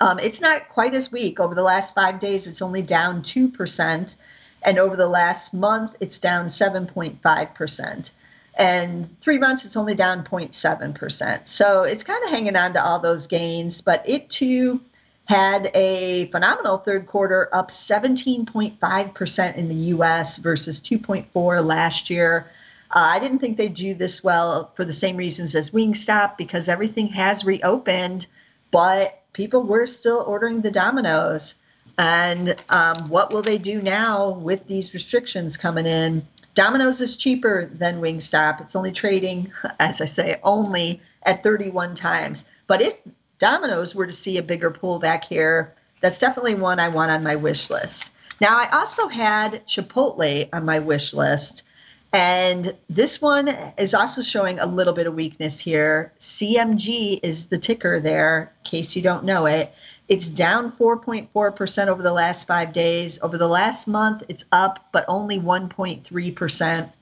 Um, 0.00 0.18
it's 0.18 0.40
not 0.40 0.68
quite 0.68 0.94
as 0.94 1.10
weak. 1.10 1.40
Over 1.40 1.54
the 1.54 1.62
last 1.62 1.94
five 1.94 2.18
days, 2.18 2.46
it's 2.46 2.60
only 2.60 2.82
down 2.82 3.22
2%. 3.22 4.16
And 4.64 4.78
over 4.78 4.96
the 4.96 5.08
last 5.08 5.54
month, 5.54 5.96
it's 6.00 6.18
down 6.18 6.46
7.5%. 6.46 8.12
And 8.54 9.18
three 9.18 9.38
months, 9.38 9.64
it's 9.64 9.76
only 9.76 9.94
down 9.94 10.24
0.7%. 10.24 11.46
So 11.46 11.84
it's 11.84 12.04
kind 12.04 12.22
of 12.24 12.30
hanging 12.30 12.56
on 12.56 12.74
to 12.74 12.84
all 12.84 12.98
those 12.98 13.26
gains, 13.26 13.80
but 13.80 14.06
it 14.08 14.28
too 14.28 14.80
had 15.26 15.70
a 15.74 16.26
phenomenal 16.26 16.78
third 16.78 17.06
quarter, 17.06 17.48
up 17.52 17.70
17.5% 17.70 19.56
in 19.56 19.68
the 19.68 19.74
US 19.74 20.36
versus 20.38 20.80
2.4 20.80 21.64
last 21.64 22.10
year. 22.10 22.50
Uh, 22.90 23.12
I 23.14 23.18
didn't 23.20 23.38
think 23.38 23.56
they'd 23.56 23.72
do 23.72 23.94
this 23.94 24.22
well 24.22 24.70
for 24.74 24.84
the 24.84 24.92
same 24.92 25.16
reasons 25.16 25.54
as 25.54 25.70
Wingstop 25.70 26.36
because 26.36 26.68
everything 26.68 27.08
has 27.08 27.44
reopened, 27.44 28.26
but 28.70 29.22
people 29.32 29.62
were 29.62 29.86
still 29.86 30.22
ordering 30.26 30.60
the 30.60 30.70
Domino's. 30.70 31.54
And 31.98 32.54
um, 32.68 33.08
what 33.08 33.32
will 33.32 33.42
they 33.42 33.58
do 33.58 33.80
now 33.80 34.30
with 34.30 34.66
these 34.66 34.92
restrictions 34.92 35.56
coming 35.56 35.86
in? 35.86 36.26
Domino's 36.54 37.00
is 37.00 37.16
cheaper 37.16 37.66
than 37.66 38.00
Wingstop. 38.00 38.60
It's 38.60 38.76
only 38.76 38.92
trading, 38.92 39.52
as 39.80 40.00
I 40.00 40.06
say, 40.06 40.38
only 40.42 41.00
at 41.22 41.42
31 41.42 41.94
times. 41.94 42.44
But 42.66 42.82
if 42.82 43.00
Domino's 43.42 43.92
were 43.92 44.06
to 44.06 44.12
see 44.12 44.38
a 44.38 44.42
bigger 44.42 44.70
pullback 44.70 45.24
here, 45.24 45.74
that's 46.00 46.20
definitely 46.20 46.54
one 46.54 46.78
I 46.78 46.90
want 46.90 47.10
on 47.10 47.24
my 47.24 47.34
wish 47.34 47.70
list. 47.70 48.12
Now, 48.40 48.56
I 48.56 48.68
also 48.70 49.08
had 49.08 49.66
Chipotle 49.66 50.48
on 50.52 50.64
my 50.64 50.78
wish 50.78 51.12
list. 51.12 51.64
And 52.12 52.72
this 52.88 53.20
one 53.20 53.48
is 53.48 53.94
also 53.94 54.22
showing 54.22 54.60
a 54.60 54.66
little 54.66 54.92
bit 54.92 55.08
of 55.08 55.14
weakness 55.14 55.58
here. 55.58 56.12
CMG 56.20 57.18
is 57.24 57.48
the 57.48 57.58
ticker 57.58 57.98
there, 57.98 58.52
in 58.64 58.70
case 58.70 58.94
you 58.94 59.02
don't 59.02 59.24
know 59.24 59.46
it. 59.46 59.74
It's 60.06 60.30
down 60.30 60.70
4.4% 60.70 61.88
over 61.88 62.00
the 62.00 62.12
last 62.12 62.46
five 62.46 62.72
days. 62.72 63.18
Over 63.20 63.38
the 63.38 63.48
last 63.48 63.88
month, 63.88 64.22
it's 64.28 64.44
up, 64.52 64.86
but 64.92 65.04
only 65.08 65.40
1.3%. 65.40 66.92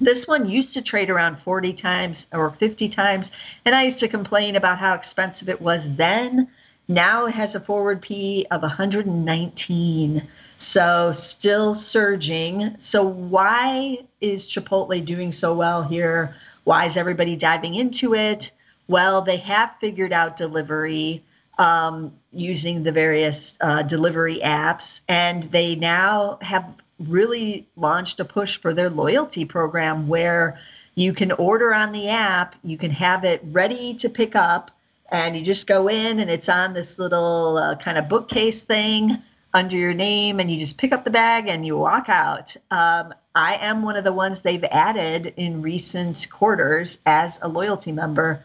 This 0.00 0.26
one 0.26 0.48
used 0.48 0.74
to 0.74 0.82
trade 0.82 1.10
around 1.10 1.38
40 1.38 1.72
times 1.74 2.26
or 2.32 2.50
50 2.50 2.88
times, 2.88 3.30
and 3.64 3.74
I 3.74 3.84
used 3.84 4.00
to 4.00 4.08
complain 4.08 4.56
about 4.56 4.78
how 4.78 4.94
expensive 4.94 5.48
it 5.48 5.62
was 5.62 5.94
then. 5.94 6.48
Now 6.88 7.26
it 7.26 7.34
has 7.34 7.54
a 7.54 7.60
forward 7.60 8.02
P 8.02 8.46
of 8.50 8.62
119. 8.62 10.28
So 10.58 11.12
still 11.12 11.74
surging. 11.74 12.78
So 12.78 13.04
why 13.04 14.04
is 14.20 14.46
Chipotle 14.46 15.04
doing 15.04 15.32
so 15.32 15.54
well 15.54 15.82
here? 15.82 16.34
Why 16.64 16.86
is 16.86 16.96
everybody 16.96 17.36
diving 17.36 17.74
into 17.74 18.14
it? 18.14 18.52
Well, 18.88 19.22
they 19.22 19.38
have 19.38 19.76
figured 19.80 20.12
out 20.12 20.36
delivery 20.36 21.24
um, 21.58 22.12
using 22.34 22.82
the 22.82 22.92
various 22.92 23.56
uh, 23.60 23.82
delivery 23.82 24.40
apps, 24.42 25.00
and 25.08 25.42
they 25.44 25.76
now 25.76 26.38
have 26.42 26.66
really 26.98 27.66
launched 27.76 28.20
a 28.20 28.24
push 28.24 28.56
for 28.56 28.72
their 28.72 28.90
loyalty 28.90 29.44
program 29.44 30.08
where 30.08 30.58
you 30.94 31.12
can 31.12 31.32
order 31.32 31.74
on 31.74 31.92
the 31.92 32.08
app, 32.08 32.54
you 32.62 32.78
can 32.78 32.90
have 32.90 33.24
it 33.24 33.40
ready 33.44 33.94
to 33.94 34.08
pick 34.08 34.36
up, 34.36 34.70
and 35.10 35.36
you 35.36 35.42
just 35.42 35.66
go 35.66 35.88
in 35.88 36.20
and 36.20 36.30
it's 36.30 36.48
on 36.48 36.72
this 36.72 36.98
little 36.98 37.56
uh, 37.56 37.74
kind 37.76 37.98
of 37.98 38.08
bookcase 38.08 38.62
thing 38.62 39.22
under 39.52 39.76
your 39.76 39.94
name 39.94 40.40
and 40.40 40.50
you 40.50 40.58
just 40.58 40.78
pick 40.78 40.92
up 40.92 41.04
the 41.04 41.10
bag 41.10 41.48
and 41.48 41.64
you 41.64 41.76
walk 41.76 42.08
out. 42.08 42.56
Um, 42.70 43.14
I 43.34 43.58
am 43.60 43.82
one 43.82 43.96
of 43.96 44.04
the 44.04 44.12
ones 44.12 44.42
they've 44.42 44.64
added 44.64 45.34
in 45.36 45.62
recent 45.62 46.28
quarters 46.30 46.98
as 47.06 47.38
a 47.40 47.48
loyalty 47.48 47.92
member. 47.92 48.44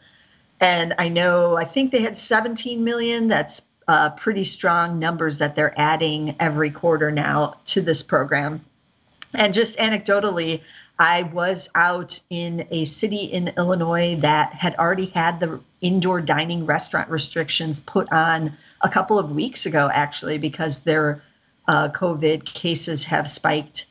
And 0.61 0.93
I 0.99 1.09
know, 1.09 1.55
I 1.55 1.63
think 1.63 1.91
they 1.91 2.01
had 2.01 2.17
17 2.17 2.83
million. 2.83 3.27
That's 3.27 3.61
uh, 3.89 4.11
pretty 4.11 4.43
strong 4.43 4.99
numbers 4.99 5.39
that 5.39 5.55
they're 5.55 5.73
adding 5.75 6.35
every 6.39 6.69
quarter 6.69 7.09
now 7.09 7.55
to 7.65 7.81
this 7.81 8.03
program. 8.03 8.63
And 9.33 9.51
just 9.51 9.79
anecdotally, 9.79 10.61
I 10.99 11.23
was 11.23 11.71
out 11.73 12.21
in 12.29 12.67
a 12.69 12.85
city 12.85 13.23
in 13.23 13.47
Illinois 13.57 14.17
that 14.17 14.53
had 14.53 14.75
already 14.75 15.07
had 15.07 15.39
the 15.39 15.59
indoor 15.81 16.21
dining 16.21 16.67
restaurant 16.67 17.09
restrictions 17.09 17.79
put 17.79 18.11
on 18.11 18.55
a 18.81 18.89
couple 18.89 19.17
of 19.17 19.31
weeks 19.31 19.65
ago, 19.65 19.89
actually, 19.91 20.37
because 20.37 20.81
their 20.81 21.23
uh, 21.67 21.89
COVID 21.89 22.45
cases 22.45 23.05
have 23.05 23.27
spiked 23.27 23.87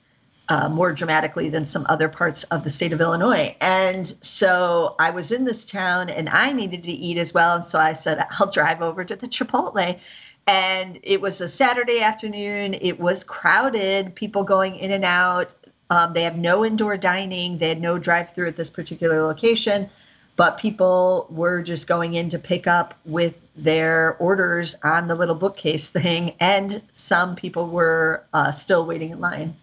uh, 0.48 0.68
more 0.68 0.92
dramatically 0.92 1.50
than 1.50 1.66
some 1.66 1.84
other 1.88 2.08
parts 2.08 2.44
of 2.44 2.64
the 2.64 2.70
state 2.70 2.92
of 2.92 3.00
Illinois. 3.00 3.54
And 3.60 4.06
so 4.22 4.94
I 4.98 5.10
was 5.10 5.30
in 5.30 5.44
this 5.44 5.66
town 5.66 6.08
and 6.08 6.28
I 6.28 6.52
needed 6.52 6.84
to 6.84 6.92
eat 6.92 7.18
as 7.18 7.34
well. 7.34 7.56
And 7.56 7.64
so 7.64 7.78
I 7.78 7.92
said, 7.92 8.26
I'll 8.38 8.50
drive 8.50 8.82
over 8.82 9.04
to 9.04 9.16
the 9.16 9.26
Chipotle. 9.26 9.98
And 10.46 10.98
it 11.02 11.20
was 11.20 11.40
a 11.42 11.48
Saturday 11.48 12.00
afternoon. 12.00 12.74
It 12.74 12.98
was 12.98 13.24
crowded, 13.24 14.14
people 14.14 14.44
going 14.44 14.76
in 14.76 14.90
and 14.90 15.04
out. 15.04 15.52
Um, 15.90 16.14
they 16.14 16.22
have 16.22 16.36
no 16.36 16.64
indoor 16.64 16.96
dining, 16.96 17.58
they 17.58 17.68
had 17.68 17.80
no 17.80 17.98
drive 17.98 18.34
through 18.34 18.48
at 18.48 18.56
this 18.56 18.70
particular 18.70 19.22
location 19.22 19.90
but 20.36 20.56
people 20.56 21.26
were 21.30 21.62
just 21.62 21.88
going 21.88 22.14
in 22.14 22.28
to 22.28 22.38
pick 22.38 22.68
up 22.68 22.94
with 23.04 23.44
their 23.56 24.14
orders 24.20 24.76
on 24.84 25.08
the 25.08 25.14
little 25.16 25.34
bookcase 25.34 25.90
thing 25.90 26.34
and 26.40 26.80
some 26.92 27.34
people 27.34 27.66
were 27.66 28.22
uh, 28.32 28.52
still 28.52 28.86
waiting 28.86 29.10
in 29.10 29.18
line 29.18 29.56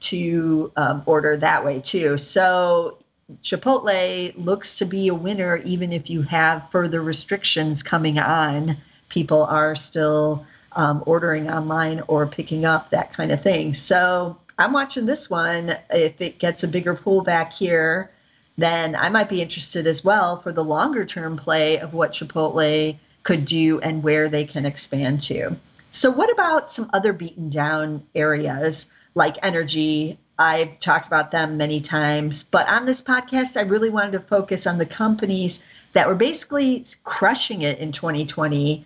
to 0.00 0.72
um, 0.76 1.02
order 1.06 1.36
that 1.36 1.64
way 1.64 1.80
too. 1.80 2.16
So 2.18 2.98
chipotle 3.42 4.32
looks 4.36 4.76
to 4.76 4.86
be 4.86 5.08
a 5.08 5.14
winner 5.14 5.56
even 5.58 5.92
if 5.92 6.08
you 6.08 6.22
have 6.22 6.70
further 6.70 7.02
restrictions 7.02 7.82
coming 7.82 8.18
on. 8.18 8.76
People 9.08 9.44
are 9.44 9.74
still 9.74 10.46
um, 10.72 11.02
ordering 11.06 11.50
online 11.50 12.02
or 12.08 12.26
picking 12.26 12.64
up 12.64 12.90
that 12.90 13.12
kind 13.12 13.32
of 13.32 13.42
thing. 13.42 13.74
So 13.74 14.36
i'm 14.58 14.72
watching 14.72 15.06
this 15.06 15.30
one. 15.30 15.76
If 15.90 16.20
it 16.20 16.38
gets 16.38 16.62
a 16.62 16.68
bigger 16.68 16.94
pullback 16.94 17.52
here 17.52 18.10
then 18.58 18.96
I 18.96 19.08
might 19.08 19.28
be 19.28 19.40
interested 19.40 19.86
as 19.86 20.04
well 20.04 20.36
for 20.36 20.52
the 20.52 20.64
longer 20.64 21.06
term 21.06 21.36
play 21.36 21.78
of 21.78 21.94
what 21.94 22.12
Chipotle 22.12 22.98
could 23.22 23.46
do 23.46 23.80
and 23.80 24.02
where 24.02 24.28
they 24.28 24.44
can 24.44 24.66
expand 24.66 25.20
to. 25.22 25.56
So, 25.92 26.10
what 26.10 26.30
about 26.30 26.68
some 26.68 26.90
other 26.92 27.12
beaten 27.12 27.48
down 27.48 28.02
areas 28.14 28.88
like 29.18 29.36
energy? 29.42 30.18
I've 30.38 30.78
talked 30.78 31.08
about 31.08 31.32
them 31.32 31.56
many 31.56 31.80
times, 31.80 32.44
but 32.44 32.68
on 32.68 32.86
this 32.86 33.02
podcast, 33.02 33.56
I 33.56 33.62
really 33.62 33.90
wanted 33.90 34.12
to 34.12 34.20
focus 34.20 34.66
on 34.66 34.78
the 34.78 34.86
companies 34.86 35.62
that 35.92 36.06
were 36.06 36.14
basically 36.14 36.86
crushing 37.02 37.62
it 37.62 37.78
in 37.80 37.92
2020 37.92 38.84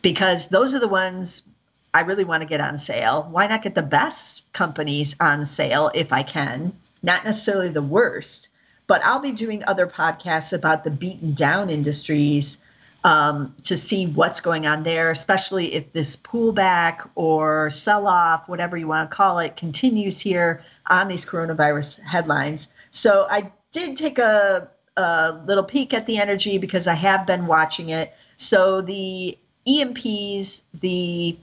because 0.00 0.48
those 0.48 0.74
are 0.74 0.78
the 0.78 0.86
ones 0.86 1.42
I 1.92 2.02
really 2.02 2.24
want 2.24 2.42
to 2.42 2.48
get 2.48 2.60
on 2.60 2.78
sale. 2.78 3.26
Why 3.30 3.48
not 3.48 3.62
get 3.62 3.74
the 3.74 3.82
best 3.82 4.50
companies 4.52 5.16
on 5.18 5.44
sale 5.44 5.90
if 5.94 6.12
I 6.12 6.22
can? 6.22 6.72
Not 7.02 7.24
necessarily 7.24 7.70
the 7.70 7.82
worst. 7.82 8.48
But 8.86 9.04
I'll 9.04 9.18
be 9.18 9.32
doing 9.32 9.64
other 9.64 9.88
podcasts 9.88 10.52
about 10.52 10.84
the 10.84 10.90
beaten 10.90 11.32
down 11.34 11.70
industries 11.70 12.58
um, 13.06 13.54
to 13.62 13.76
see 13.76 14.08
what's 14.08 14.40
going 14.40 14.66
on 14.66 14.82
there, 14.82 15.12
especially 15.12 15.72
if 15.74 15.92
this 15.92 16.16
pullback 16.16 17.08
or 17.14 17.70
sell 17.70 18.08
off, 18.08 18.48
whatever 18.48 18.76
you 18.76 18.88
want 18.88 19.08
to 19.08 19.16
call 19.16 19.38
it, 19.38 19.56
continues 19.56 20.18
here 20.18 20.64
on 20.88 21.06
these 21.06 21.24
coronavirus 21.24 22.00
headlines. 22.02 22.68
So 22.90 23.28
I 23.30 23.52
did 23.70 23.96
take 23.96 24.18
a, 24.18 24.68
a 24.96 25.40
little 25.46 25.62
peek 25.62 25.94
at 25.94 26.06
the 26.06 26.18
energy 26.18 26.58
because 26.58 26.88
I 26.88 26.94
have 26.94 27.28
been 27.28 27.46
watching 27.46 27.90
it. 27.90 28.12
So 28.38 28.80
the 28.80 29.38
E&Ps, 29.66 30.64
the 30.80 31.36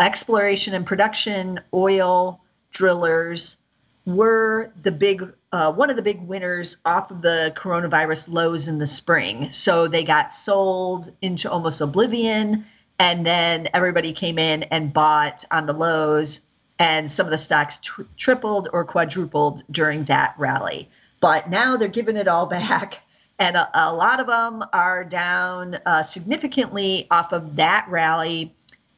exploration 0.00 0.74
and 0.74 0.84
production 0.84 1.60
oil 1.72 2.40
drillers, 2.72 3.56
were 4.04 4.72
the 4.82 4.90
big 4.90 5.32
uh, 5.54 5.70
one 5.70 5.88
of 5.88 5.94
the 5.94 6.02
big 6.02 6.20
winners 6.20 6.78
off 6.84 7.12
of 7.12 7.22
the 7.22 7.52
coronavirus 7.54 8.28
lows 8.28 8.66
in 8.66 8.78
the 8.78 8.88
spring. 8.88 9.52
So 9.52 9.86
they 9.86 10.02
got 10.02 10.32
sold 10.32 11.12
into 11.22 11.48
almost 11.48 11.80
oblivion, 11.80 12.66
and 12.98 13.24
then 13.24 13.68
everybody 13.72 14.12
came 14.12 14.36
in 14.36 14.64
and 14.64 14.92
bought 14.92 15.44
on 15.52 15.66
the 15.66 15.72
lows, 15.72 16.40
and 16.80 17.08
some 17.08 17.26
of 17.26 17.30
the 17.30 17.38
stocks 17.38 17.78
tri- 17.80 18.04
tripled 18.16 18.68
or 18.72 18.84
quadrupled 18.84 19.62
during 19.70 20.02
that 20.04 20.34
rally. 20.38 20.88
But 21.20 21.48
now 21.48 21.76
they're 21.76 21.86
giving 21.86 22.16
it 22.16 22.26
all 22.26 22.46
back. 22.58 23.00
And 23.38 23.56
a, 23.56 23.70
a 23.74 23.94
lot 23.94 24.18
of 24.18 24.26
them 24.26 24.64
are 24.72 25.04
down 25.04 25.78
uh, 25.86 26.02
significantly 26.02 27.06
off 27.12 27.32
of 27.32 27.54
that 27.56 27.86
rally. 27.88 28.52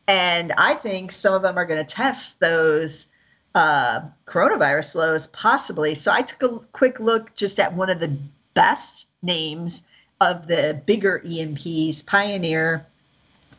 And 0.09 0.53
I 0.57 0.73
think 0.73 1.13
some 1.13 1.35
of 1.35 1.43
them 1.43 1.59
are 1.59 1.67
going 1.67 1.85
to 1.85 1.95
test 1.95 2.41
those 2.41 3.09
uh, 3.57 4.03
coronavirus 4.27 4.95
lows, 4.95 5.27
possibly. 5.29 5.95
So 5.95 6.13
I 6.13 6.21
took 6.21 6.43
a 6.43 6.59
quick 6.73 7.01
look 7.01 7.35
just 7.35 7.59
at 7.59 7.75
one 7.75 7.89
of 7.89 7.99
the 7.99 8.15
best 8.53 9.09
names 9.23 9.83
of 10.21 10.47
the 10.47 10.81
bigger 10.85 11.23
E&Ps, 11.25 12.03
Pioneer. 12.03 12.85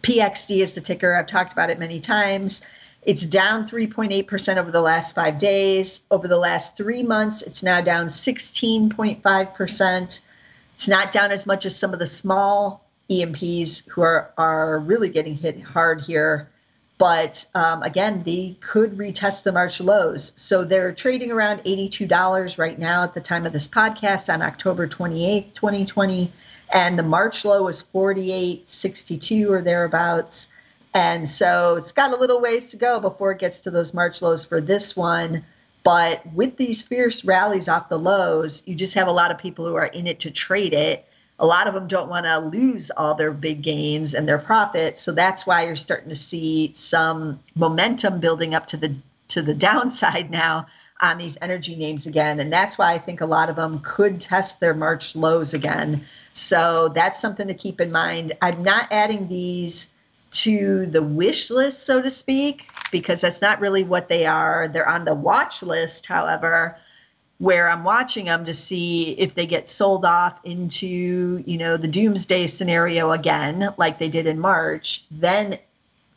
PXD 0.04 0.60
is 0.60 0.76
the 0.76 0.82
ticker. 0.82 1.16
I've 1.16 1.26
talked 1.26 1.52
about 1.52 1.72
it 1.72 1.80
many 1.80 2.00
times. 2.00 2.62
It's 3.02 3.26
down 3.26 3.68
3.8% 3.68 4.58
over 4.58 4.70
the 4.70 4.82
last 4.82 5.16
five 5.16 5.40
days. 5.40 6.02
Over 6.12 6.28
the 6.28 6.38
last 6.38 6.78
three 6.78 7.02
months, 7.02 7.42
it's 7.42 7.64
now 7.64 7.82
down 7.82 8.06
16.5%. 8.06 10.20
It's 10.76 10.88
not 10.88 11.12
down 11.12 11.32
as 11.32 11.48
much 11.48 11.66
as 11.66 11.76
some 11.76 11.94
of 11.94 12.00
the 12.00 12.06
small 12.06 12.86
E&Ps 13.10 13.80
who 13.88 14.02
are, 14.02 14.32
are 14.38 14.78
really 14.78 15.10
getting 15.10 15.36
hit 15.36 15.60
hard 15.60 16.02
here. 16.02 16.50
But 16.98 17.46
um, 17.54 17.84
again, 17.84 18.24
they 18.24 18.58
could 18.60 18.98
retest 18.98 19.44
the 19.44 19.52
March 19.52 19.80
lows. 19.80 20.34
So 20.36 20.64
they're 20.64 20.94
trading 20.94 21.32
around 21.32 21.60
$82 21.64 22.58
right 22.58 22.80
now 22.80 23.04
at 23.04 23.14
the 23.14 23.22
time 23.22 23.46
of 23.46 23.54
this 23.54 23.68
podcast 23.68 24.34
on 24.34 24.42
October 24.42 24.88
28th, 24.88 25.54
2020. 25.54 26.32
And 26.74 26.98
the 26.98 27.04
March 27.04 27.46
low 27.46 27.64
was 27.64 27.84
48.62 27.84 29.50
or 29.50 29.62
thereabouts. 29.62 30.50
And 30.94 31.30
so 31.30 31.76
it's 31.76 31.92
got 31.92 32.12
a 32.12 32.18
little 32.18 32.42
ways 32.42 32.72
to 32.72 32.78
go 32.78 33.00
before 33.00 33.32
it 33.32 33.40
gets 33.40 33.60
to 33.62 33.72
those 33.72 33.94
March 33.94 34.22
lows 34.22 34.44
for 34.44 34.60
this 34.60 34.96
one. 34.96 35.44
But 35.84 36.26
with 36.34 36.58
these 36.58 36.82
fierce 36.82 37.24
rallies 37.24 37.70
off 37.70 37.90
the 37.90 38.00
lows, 38.00 38.64
you 38.66 38.76
just 38.76 38.96
have 38.96 39.08
a 39.08 39.12
lot 39.12 39.32
of 39.32 39.38
people 39.38 39.66
who 39.66 39.76
are 39.76 39.86
in 39.86 40.08
it 40.08 40.22
to 40.22 40.32
trade 40.32 40.74
it. 40.74 41.08
A 41.40 41.46
lot 41.46 41.68
of 41.68 41.74
them 41.74 41.88
don't 41.88 42.10
want 42.10 42.26
to 42.26 42.40
lose 42.40 42.90
all 42.92 43.14
their 43.14 43.32
big 43.32 43.62
gains 43.62 44.14
and 44.14 44.28
their 44.28 44.40
profits. 44.40 45.02
So 45.02 45.12
that's 45.12 45.46
why 45.46 45.66
you're 45.66 45.76
starting 45.76 46.10
to 46.10 46.16
see 46.16 46.72
some 46.74 47.40
momentum 47.56 48.20
building 48.20 48.56
up 48.56 48.68
to 48.68 48.78
the 48.78 48.96
to 49.30 49.42
the 49.42 49.54
downside 49.68 50.32
now 50.32 50.68
on 51.00 51.18
these 51.18 51.38
energy 51.42 51.76
names 51.76 52.08
again. 52.08 52.40
And 52.40 52.52
that's 52.52 52.78
why 52.78 52.94
I 52.94 52.98
think 52.98 53.22
a 53.22 53.26
lot 53.26 53.50
of 53.50 53.56
them 53.56 53.82
could 53.84 54.20
test 54.20 54.60
their 54.60 54.74
March 54.74 55.16
lows 55.16 55.54
again. 55.54 56.04
So 56.34 56.90
that's 56.90 57.20
something 57.20 57.48
to 57.48 57.54
keep 57.54 57.80
in 57.80 57.92
mind. 57.92 58.34
I'm 58.42 58.64
not 58.64 58.88
adding 58.92 59.28
these 59.28 59.94
to 60.32 60.86
the 60.88 61.02
wish 61.02 61.50
list, 61.50 61.86
so 61.86 62.02
to 62.02 62.10
speak, 62.10 62.68
because 62.92 63.22
that's 63.22 63.42
not 63.42 63.60
really 63.60 63.84
what 63.84 64.08
they 64.08 64.26
are. 64.26 64.68
They're 64.68 64.88
on 64.88 65.06
the 65.06 65.16
watch 65.16 65.64
list, 65.64 66.06
however, 66.06 66.78
where 67.40 67.70
I'm 67.70 67.84
watching 67.84 68.26
them 68.26 68.46
to 68.46 68.54
see 68.54 69.12
if 69.12 69.36
they 69.36 69.46
get 69.46 69.70
sold 69.70 70.06
off 70.06 70.40
into, 70.44 71.44
you 71.46 71.58
know, 71.58 71.78
the 71.78 71.88
doomsday 71.88 72.48
scenario 72.48 73.12
again, 73.12 73.74
like 73.78 74.00
they 74.00 74.10
did 74.10 74.26
in 74.26 74.40
March, 74.40 75.06
then 75.12 75.60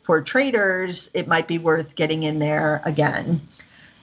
for 0.03 0.21
traders, 0.21 1.11
it 1.13 1.27
might 1.27 1.47
be 1.47 1.59
worth 1.59 1.95
getting 1.95 2.23
in 2.23 2.39
there 2.39 2.81
again. 2.85 3.41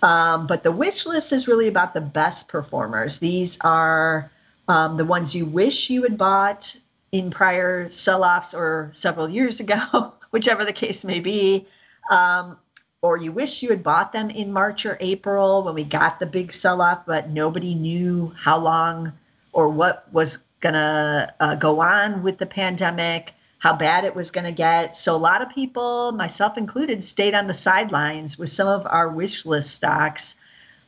Um, 0.01 0.47
but 0.47 0.63
the 0.63 0.71
wish 0.71 1.07
list 1.07 1.33
is 1.33 1.49
really 1.49 1.67
about 1.67 1.93
the 1.93 2.01
best 2.01 2.47
performers. 2.47 3.19
These 3.19 3.59
are 3.63 4.31
um, 4.69 4.97
the 4.97 5.05
ones 5.05 5.35
you 5.35 5.45
wish 5.45 5.91
you 5.91 6.03
had 6.05 6.17
bought 6.17 6.77
in 7.11 7.31
prior 7.31 7.91
sell 7.91 8.23
offs 8.23 8.55
or 8.55 8.91
several 8.93 9.29
years 9.29 9.59
ago, 9.59 10.15
whichever 10.31 10.65
the 10.65 10.73
case 10.73 11.05
may 11.05 11.19
be. 11.19 11.67
Um, 12.13 12.59
or 13.00 13.17
you 13.17 13.31
wish 13.31 13.62
you 13.62 13.71
had 13.71 13.83
bought 13.83 14.12
them 14.12 14.31
in 14.31 14.52
March 14.52 14.85
or 14.85 14.97
April 15.00 15.62
when 15.62 15.75
we 15.75 15.85
got 15.85 16.19
the 16.19 16.26
big 16.26 16.52
sell 16.52 16.83
off, 16.83 17.07
but 17.07 17.28
nobody 17.28 17.75
knew 17.75 18.33
how 18.37 18.59
long 18.59 19.12
or 19.52 19.69
what 19.69 20.12
was 20.12 20.38
going 20.61 20.75
to 20.75 21.33
uh, 21.38 21.55
go 21.55 21.81
on 21.81 22.23
with 22.23 22.38
the 22.38 22.47
pandemic, 22.47 23.33
how 23.59 23.75
bad 23.75 24.05
it 24.05 24.17
was 24.17 24.33
going 24.33 24.45
to 24.45 24.52
get. 24.52 24.97
So, 24.97 25.14
a 25.14 25.17
lot 25.17 25.43
of 25.43 25.50
people, 25.50 26.12
myself 26.12 26.59
included, 26.59 27.05
stayed 27.05 27.35
on 27.35 27.47
the 27.47 27.55
sidelines 27.55 28.37
with 28.37 28.49
some 28.49 28.69
of 28.69 28.87
our 28.87 29.09
wish 29.09 29.47
list 29.47 29.75
stocks, 29.75 30.35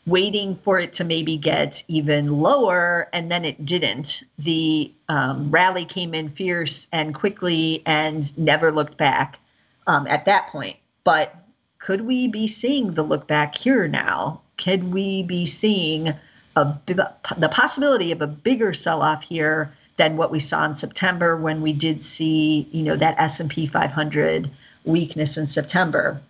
waiting 0.05 0.57
for 0.57 0.81
it 0.81 0.95
to 0.95 1.05
maybe 1.05 1.37
get 1.37 1.85
even 1.87 2.40
lower. 2.40 3.09
And 3.12 3.31
then 3.31 3.45
it 3.45 3.64
didn't. 3.64 4.25
The 4.38 4.93
um, 5.09 5.52
rally 5.52 5.85
came 5.85 6.14
in 6.14 6.31
fierce 6.31 6.88
and 6.93 7.14
quickly 7.14 7.83
and 7.87 8.37
never 8.37 8.73
looked 8.73 8.97
back 8.97 9.38
um, 9.87 10.09
at 10.09 10.25
that 10.25 10.49
point. 10.49 10.76
But 11.05 11.35
could 11.81 12.03
we 12.03 12.29
be 12.29 12.47
seeing 12.47 12.93
the 12.93 13.03
look 13.03 13.27
back 13.27 13.57
here 13.57 13.89
now? 13.89 14.43
Could 14.59 14.93
we 14.93 15.23
be 15.23 15.47
seeing 15.47 16.15
a, 16.55 16.79
the 16.87 17.49
possibility 17.51 18.13
of 18.13 18.21
a 18.21 18.27
bigger 18.27 18.75
sell-off 18.75 19.23
here 19.23 19.73
than 19.97 20.17
what 20.17 20.31
we 20.31 20.39
saw 20.39 20.65
in 20.67 20.75
September 20.75 21.37
when 21.37 21.63
we 21.63 21.73
did 21.73 22.03
see, 22.03 22.69
you 22.71 22.83
know, 22.83 22.97
that 22.97 23.19
S&P 23.19 23.67
500 23.67 24.51
weakness 24.85 25.39
in 25.39 25.47
September? 25.47 26.21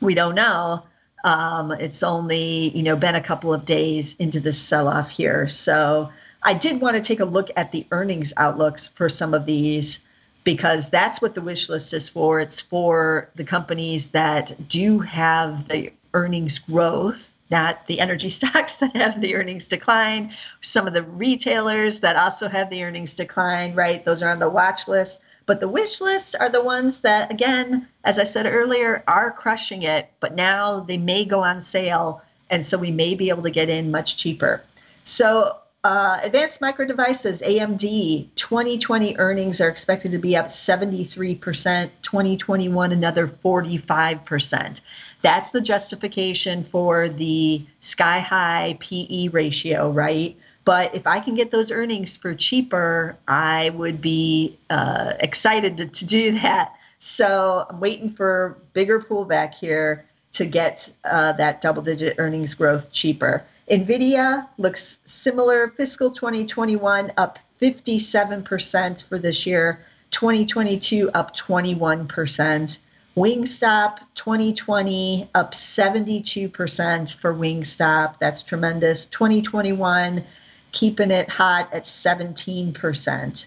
We 0.00 0.14
don't 0.14 0.34
know. 0.34 0.84
Um, 1.24 1.72
it's 1.72 2.02
only, 2.02 2.68
you 2.76 2.82
know, 2.82 2.96
been 2.96 3.14
a 3.14 3.20
couple 3.22 3.54
of 3.54 3.64
days 3.64 4.14
into 4.16 4.38
this 4.38 4.60
sell-off 4.60 5.10
here. 5.10 5.48
So 5.48 6.10
I 6.42 6.52
did 6.52 6.82
want 6.82 6.96
to 6.96 7.02
take 7.02 7.20
a 7.20 7.24
look 7.24 7.50
at 7.56 7.72
the 7.72 7.86
earnings 7.90 8.34
outlooks 8.36 8.88
for 8.88 9.08
some 9.08 9.32
of 9.32 9.46
these 9.46 10.00
because 10.44 10.90
that's 10.90 11.20
what 11.20 11.34
the 11.34 11.40
wish 11.40 11.68
list 11.68 11.92
is 11.92 12.08
for. 12.08 12.38
It's 12.40 12.60
for 12.60 13.30
the 13.34 13.44
companies 13.44 14.10
that 14.10 14.68
do 14.68 15.00
have 15.00 15.68
the 15.68 15.92
earnings 16.12 16.58
growth, 16.58 17.30
not 17.50 17.86
the 17.86 18.00
energy 18.00 18.30
stocks 18.38 18.76
that 18.76 18.94
have 18.94 19.20
the 19.20 19.34
earnings 19.34 19.66
decline, 19.66 20.34
some 20.60 20.86
of 20.86 20.92
the 20.92 21.02
retailers 21.02 22.00
that 22.00 22.16
also 22.16 22.48
have 22.48 22.70
the 22.70 22.84
earnings 22.84 23.14
decline, 23.14 23.74
right? 23.74 24.04
Those 24.04 24.22
are 24.22 24.30
on 24.30 24.38
the 24.38 24.50
watch 24.50 24.86
list. 24.86 25.22
But 25.46 25.60
the 25.60 25.68
wish 25.68 26.00
lists 26.00 26.34
are 26.34 26.48
the 26.48 26.62
ones 26.62 27.00
that, 27.00 27.30
again, 27.30 27.86
as 28.02 28.18
I 28.18 28.24
said 28.24 28.46
earlier, 28.46 29.04
are 29.06 29.30
crushing 29.30 29.82
it, 29.82 30.10
but 30.20 30.34
now 30.34 30.80
they 30.80 30.96
may 30.96 31.26
go 31.26 31.42
on 31.42 31.60
sale. 31.60 32.22
And 32.48 32.64
so 32.64 32.78
we 32.78 32.90
may 32.90 33.14
be 33.14 33.28
able 33.28 33.42
to 33.42 33.50
get 33.50 33.68
in 33.68 33.90
much 33.90 34.16
cheaper. 34.16 34.62
So 35.02 35.58
uh, 35.84 36.18
advanced 36.22 36.62
Micro 36.62 36.86
Devices, 36.86 37.42
AMD, 37.42 38.28
2020 38.36 39.18
earnings 39.18 39.60
are 39.60 39.68
expected 39.68 40.12
to 40.12 40.18
be 40.18 40.34
up 40.34 40.46
73%, 40.46 41.90
2021 42.00 42.92
another 42.92 43.28
45%. 43.28 44.80
That's 45.20 45.50
the 45.50 45.60
justification 45.60 46.64
for 46.64 47.10
the 47.10 47.66
sky 47.80 48.20
high 48.20 48.78
PE 48.80 49.28
ratio, 49.28 49.90
right? 49.90 50.36
But 50.64 50.94
if 50.94 51.06
I 51.06 51.20
can 51.20 51.34
get 51.34 51.50
those 51.50 51.70
earnings 51.70 52.16
for 52.16 52.32
cheaper, 52.32 53.18
I 53.28 53.68
would 53.68 54.00
be 54.00 54.56
uh, 54.70 55.12
excited 55.20 55.76
to, 55.76 55.86
to 55.86 56.06
do 56.06 56.30
that. 56.40 56.74
So 56.98 57.66
I'm 57.68 57.80
waiting 57.80 58.08
for 58.08 58.56
bigger 58.72 59.00
pullback 59.00 59.52
here 59.52 60.06
to 60.32 60.46
get 60.46 60.90
uh, 61.04 61.32
that 61.32 61.60
double 61.60 61.82
digit 61.82 62.14
earnings 62.18 62.54
growth 62.54 62.90
cheaper. 62.90 63.44
NVIDIA 63.70 64.46
looks 64.58 64.98
similar, 65.06 65.68
fiscal 65.68 66.10
2021 66.10 67.12
up 67.16 67.38
57% 67.62 69.04
for 69.04 69.18
this 69.18 69.46
year, 69.46 69.80
2022 70.10 71.10
up 71.12 71.34
21%. 71.34 72.78
Wingstop 73.16 73.98
2020 74.16 75.30
up 75.34 75.52
72% 75.52 77.14
for 77.14 77.32
Wingstop. 77.32 78.18
That's 78.18 78.42
tremendous. 78.42 79.06
2021 79.06 80.24
keeping 80.72 81.10
it 81.10 81.28
hot 81.28 81.72
at 81.72 81.84
17%. 81.84 83.46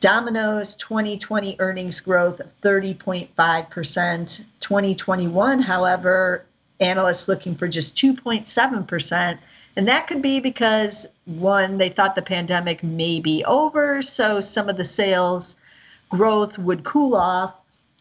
Domino's 0.00 0.74
2020 0.74 1.56
earnings 1.58 2.00
growth 2.00 2.38
of 2.38 2.60
30.5%. 2.60 4.44
2021, 4.60 5.62
however, 5.62 6.44
analysts 6.80 7.28
looking 7.28 7.54
for 7.54 7.68
just 7.68 7.96
2.7%. 7.96 9.38
And 9.76 9.88
that 9.88 10.06
could 10.06 10.22
be 10.22 10.40
because, 10.40 11.06
one, 11.24 11.78
they 11.78 11.88
thought 11.88 12.14
the 12.14 12.22
pandemic 12.22 12.82
may 12.82 13.20
be 13.20 13.44
over, 13.44 14.02
so 14.02 14.40
some 14.40 14.68
of 14.68 14.76
the 14.76 14.84
sales 14.84 15.56
growth 16.08 16.58
would 16.58 16.84
cool 16.84 17.14
off. 17.14 17.54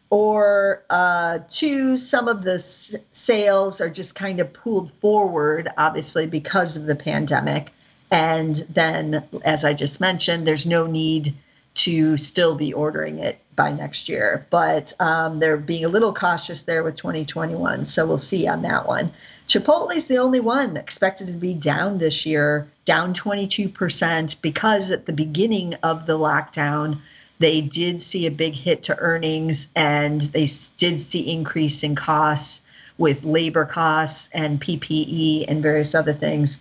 Or 0.09 0.83
uh, 0.89 1.39
two, 1.49 1.97
some 1.97 2.29
of 2.29 2.43
the 2.43 2.53
s- 2.53 2.95
sales 3.11 3.81
are 3.81 3.89
just 3.89 4.15
kind 4.15 4.39
of 4.39 4.53
pulled 4.53 4.91
forward, 4.91 5.67
obviously, 5.77 6.27
because 6.27 6.77
of 6.77 6.85
the 6.85 6.95
pandemic. 6.95 7.73
And 8.09 8.55
then, 8.69 9.23
as 9.43 9.65
I 9.65 9.73
just 9.73 9.99
mentioned, 9.99 10.47
there's 10.47 10.65
no 10.65 10.87
need 10.87 11.35
to 11.77 12.17
still 12.17 12.55
be 12.55 12.73
ordering 12.73 13.19
it 13.19 13.39
by 13.55 13.71
next 13.71 14.09
year. 14.09 14.45
But 14.49 14.93
um, 14.99 15.39
they're 15.39 15.57
being 15.57 15.85
a 15.85 15.89
little 15.89 16.13
cautious 16.13 16.63
there 16.63 16.83
with 16.83 16.95
2021. 16.95 17.85
So 17.85 18.05
we'll 18.05 18.17
see 18.17 18.47
on 18.47 18.63
that 18.63 18.87
one. 18.87 19.11
Chipotle 19.47 19.95
is 19.95 20.07
the 20.07 20.17
only 20.17 20.39
one 20.39 20.75
expected 20.75 21.27
to 21.27 21.33
be 21.33 21.53
down 21.53 21.99
this 21.99 22.25
year, 22.25 22.67
down 22.85 23.13
22%, 23.13 24.41
because 24.41 24.91
at 24.91 25.05
the 25.05 25.13
beginning 25.13 25.75
of 25.83 26.05
the 26.05 26.17
lockdown, 26.17 26.97
they 27.39 27.61
did 27.61 28.01
see 28.01 28.25
a 28.25 28.31
big 28.31 28.53
hit 28.53 28.83
to 28.83 28.97
earnings 28.97 29.67
and 29.75 30.21
they 30.21 30.47
did 30.77 30.99
see 30.99 31.31
increase 31.31 31.83
in 31.83 31.95
costs 31.95 32.61
with 32.97 33.23
labor 33.23 33.65
costs 33.65 34.29
and 34.33 34.59
PPE 34.59 35.45
and 35.47 35.61
various 35.61 35.93
other 35.93 36.13
things. 36.13 36.57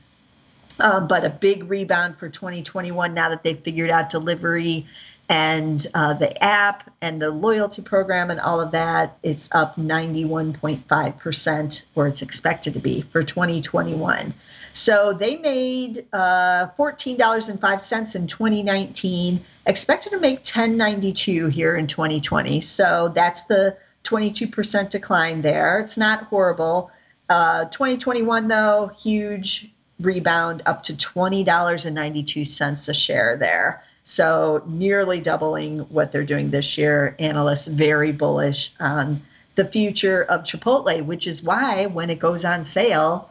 Um, 0.79 1.09
but 1.09 1.25
a 1.25 1.31
big 1.31 1.71
rebound 1.71 2.19
for 2.19 2.29
2021 2.29 3.15
now 3.15 3.31
that 3.31 3.43
they've 3.43 3.59
figured 3.59 3.91
out 3.91 4.11
delivery 4.11 4.87
and 5.29 5.87
uh, 5.95 6.15
the 6.15 6.43
app 6.43 6.91
and 7.01 7.21
the 7.21 7.31
loyalty 7.31 7.83
program 7.83 8.31
and 8.31 8.41
all 8.41 8.61
of 8.61 8.71
that. 8.73 9.19
It's 9.23 9.49
up 9.53 9.77
91.5%, 9.77 11.83
where 11.95 12.07
it's 12.07 12.23
expected 12.23 12.75
to 12.75 12.81
be 12.81 13.03
for 13.03 13.23
2021. 13.23 14.35
So 14.73 15.13
they 15.13 15.37
made 15.37 16.07
uh, 16.13 16.69
$14.05 16.79 18.15
in 18.15 18.27
2019, 18.27 19.45
expected 19.67 20.11
to 20.11 20.21
make 20.21 20.45
10.92 20.45 21.51
here 21.51 21.77
in 21.77 21.87
2020. 21.87 22.61
So 22.61 23.09
that's 23.09 23.45
the 23.45 23.77
22% 24.05 24.91
decline 24.91 25.41
there. 25.41 25.81
It's 25.81 25.97
not 25.97 26.25
horrible. 26.25 26.91
Uh, 27.29 27.65
2021, 27.67 28.49
though, 28.49 28.91
huge 28.99 29.71
rebound 29.99 30.63
up 30.67 30.83
to 30.85 30.93
$20.92 30.93 32.89
a 32.89 32.95
share 32.95 33.37
there. 33.37 33.83
So 34.09 34.63
nearly 34.69 35.19
doubling 35.19 35.81
what 35.81 36.13
they're 36.13 36.23
doing 36.23 36.51
this 36.51 36.79
year. 36.79 37.17
Analysts 37.19 37.67
very 37.67 38.13
bullish 38.13 38.73
on 38.79 39.21
the 39.57 39.65
future 39.65 40.23
of 40.23 40.45
Chipotle, 40.45 41.05
which 41.05 41.27
is 41.27 41.43
why 41.43 41.87
when 41.87 42.09
it 42.09 42.21
goes 42.21 42.45
on 42.45 42.63
sale, 42.63 43.29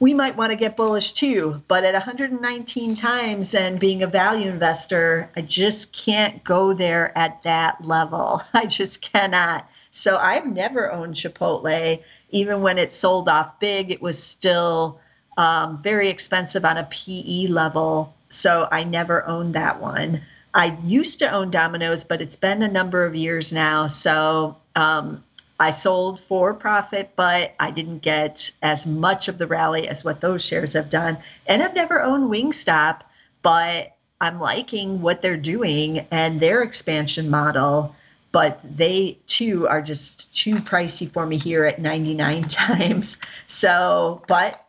we 0.00 0.12
might 0.12 0.36
want 0.36 0.52
to 0.52 0.58
get 0.58 0.76
bullish 0.76 1.12
too. 1.12 1.62
But 1.66 1.84
at 1.84 1.94
119 1.94 2.94
times 2.94 3.54
and 3.54 3.80
being 3.80 4.02
a 4.02 4.06
value 4.06 4.50
investor, 4.50 5.30
I 5.34 5.40
just 5.40 5.94
can't 5.94 6.44
go 6.44 6.74
there 6.74 7.16
at 7.16 7.42
that 7.44 7.82
level. 7.82 8.42
I 8.52 8.66
just 8.66 9.00
cannot. 9.00 9.66
So 9.92 10.18
I've 10.18 10.46
never 10.46 10.92
owned 10.92 11.14
Chipotle. 11.14 12.02
Even 12.28 12.60
when 12.60 12.76
it 12.76 12.92
sold 12.92 13.30
off 13.30 13.58
big, 13.58 13.90
it 13.90 14.02
was 14.02 14.22
still 14.22 15.00
um, 15.36 15.82
very 15.82 16.08
expensive 16.08 16.64
on 16.64 16.76
a 16.78 16.84
PE 16.84 17.46
level. 17.46 18.14
So 18.28 18.68
I 18.70 18.84
never 18.84 19.26
owned 19.26 19.54
that 19.54 19.80
one. 19.80 20.22
I 20.54 20.76
used 20.84 21.20
to 21.20 21.30
own 21.30 21.50
Domino's, 21.50 22.04
but 22.04 22.20
it's 22.20 22.36
been 22.36 22.62
a 22.62 22.68
number 22.68 23.04
of 23.04 23.14
years 23.14 23.52
now. 23.52 23.86
So 23.86 24.56
um, 24.76 25.24
I 25.58 25.70
sold 25.70 26.20
for 26.20 26.52
profit, 26.54 27.12
but 27.16 27.54
I 27.58 27.70
didn't 27.70 28.00
get 28.00 28.50
as 28.62 28.86
much 28.86 29.28
of 29.28 29.38
the 29.38 29.46
rally 29.46 29.88
as 29.88 30.04
what 30.04 30.20
those 30.20 30.44
shares 30.44 30.74
have 30.74 30.90
done. 30.90 31.18
And 31.46 31.62
I've 31.62 31.74
never 31.74 32.02
owned 32.02 32.30
Wingstop, 32.30 33.00
but 33.42 33.96
I'm 34.20 34.38
liking 34.38 35.00
what 35.00 35.22
they're 35.22 35.36
doing 35.36 36.06
and 36.10 36.40
their 36.40 36.62
expansion 36.62 37.30
model. 37.30 37.94
But 38.30 38.60
they 38.62 39.18
too 39.26 39.68
are 39.68 39.82
just 39.82 40.34
too 40.34 40.56
pricey 40.56 41.10
for 41.10 41.26
me 41.26 41.38
here 41.38 41.64
at 41.64 41.78
99 41.78 42.42
times. 42.48 43.18
So, 43.46 44.22
but 44.26 44.61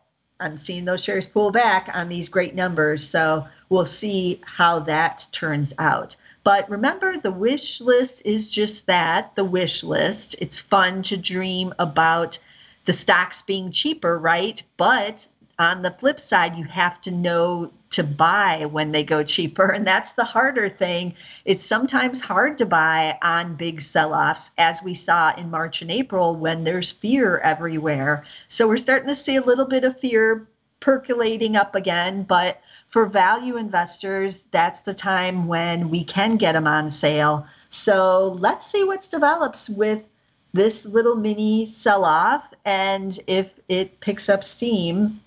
I'm 0.44 0.58
seeing 0.58 0.84
those 0.84 1.02
shares 1.02 1.26
pull 1.26 1.50
back 1.50 1.90
on 1.94 2.08
these 2.08 2.28
great 2.28 2.54
numbers. 2.54 3.02
So 3.02 3.48
we'll 3.70 3.86
see 3.86 4.40
how 4.44 4.80
that 4.80 5.26
turns 5.32 5.72
out. 5.78 6.16
But 6.42 6.68
remember, 6.68 7.16
the 7.16 7.32
wish 7.32 7.80
list 7.80 8.22
is 8.26 8.50
just 8.50 8.86
that 8.86 9.34
the 9.34 9.44
wish 9.44 9.82
list. 9.82 10.36
It's 10.40 10.58
fun 10.58 11.02
to 11.04 11.16
dream 11.16 11.74
about 11.78 12.38
the 12.84 12.92
stocks 12.92 13.40
being 13.40 13.70
cheaper, 13.70 14.18
right? 14.18 14.62
But 14.76 15.26
on 15.58 15.82
the 15.82 15.90
flip 15.90 16.18
side, 16.18 16.56
you 16.56 16.64
have 16.64 17.00
to 17.02 17.10
know 17.10 17.72
to 17.90 18.02
buy 18.02 18.66
when 18.66 18.90
they 18.90 19.04
go 19.04 19.22
cheaper. 19.22 19.66
And 19.66 19.86
that's 19.86 20.12
the 20.12 20.24
harder 20.24 20.68
thing. 20.68 21.14
It's 21.44 21.64
sometimes 21.64 22.20
hard 22.20 22.58
to 22.58 22.66
buy 22.66 23.18
on 23.22 23.54
big 23.54 23.80
sell 23.80 24.12
offs, 24.12 24.50
as 24.58 24.82
we 24.82 24.94
saw 24.94 25.32
in 25.36 25.50
March 25.50 25.80
and 25.80 25.90
April 25.90 26.34
when 26.34 26.64
there's 26.64 26.90
fear 26.90 27.38
everywhere. 27.38 28.24
So 28.48 28.66
we're 28.66 28.76
starting 28.78 29.08
to 29.08 29.14
see 29.14 29.36
a 29.36 29.42
little 29.42 29.66
bit 29.66 29.84
of 29.84 29.98
fear 29.98 30.48
percolating 30.80 31.56
up 31.56 31.76
again. 31.76 32.24
But 32.24 32.60
for 32.88 33.06
value 33.06 33.56
investors, 33.56 34.44
that's 34.50 34.80
the 34.80 34.94
time 34.94 35.46
when 35.46 35.88
we 35.88 36.04
can 36.04 36.36
get 36.36 36.52
them 36.52 36.66
on 36.66 36.90
sale. 36.90 37.46
So 37.70 38.36
let's 38.40 38.66
see 38.66 38.84
what 38.84 39.06
develops 39.08 39.70
with 39.70 40.04
this 40.52 40.86
little 40.86 41.16
mini 41.16 41.66
sell 41.66 42.04
off 42.04 42.54
and 42.64 43.18
if 43.26 43.58
it 43.68 43.98
picks 43.98 44.28
up 44.28 44.44
steam 44.44 45.20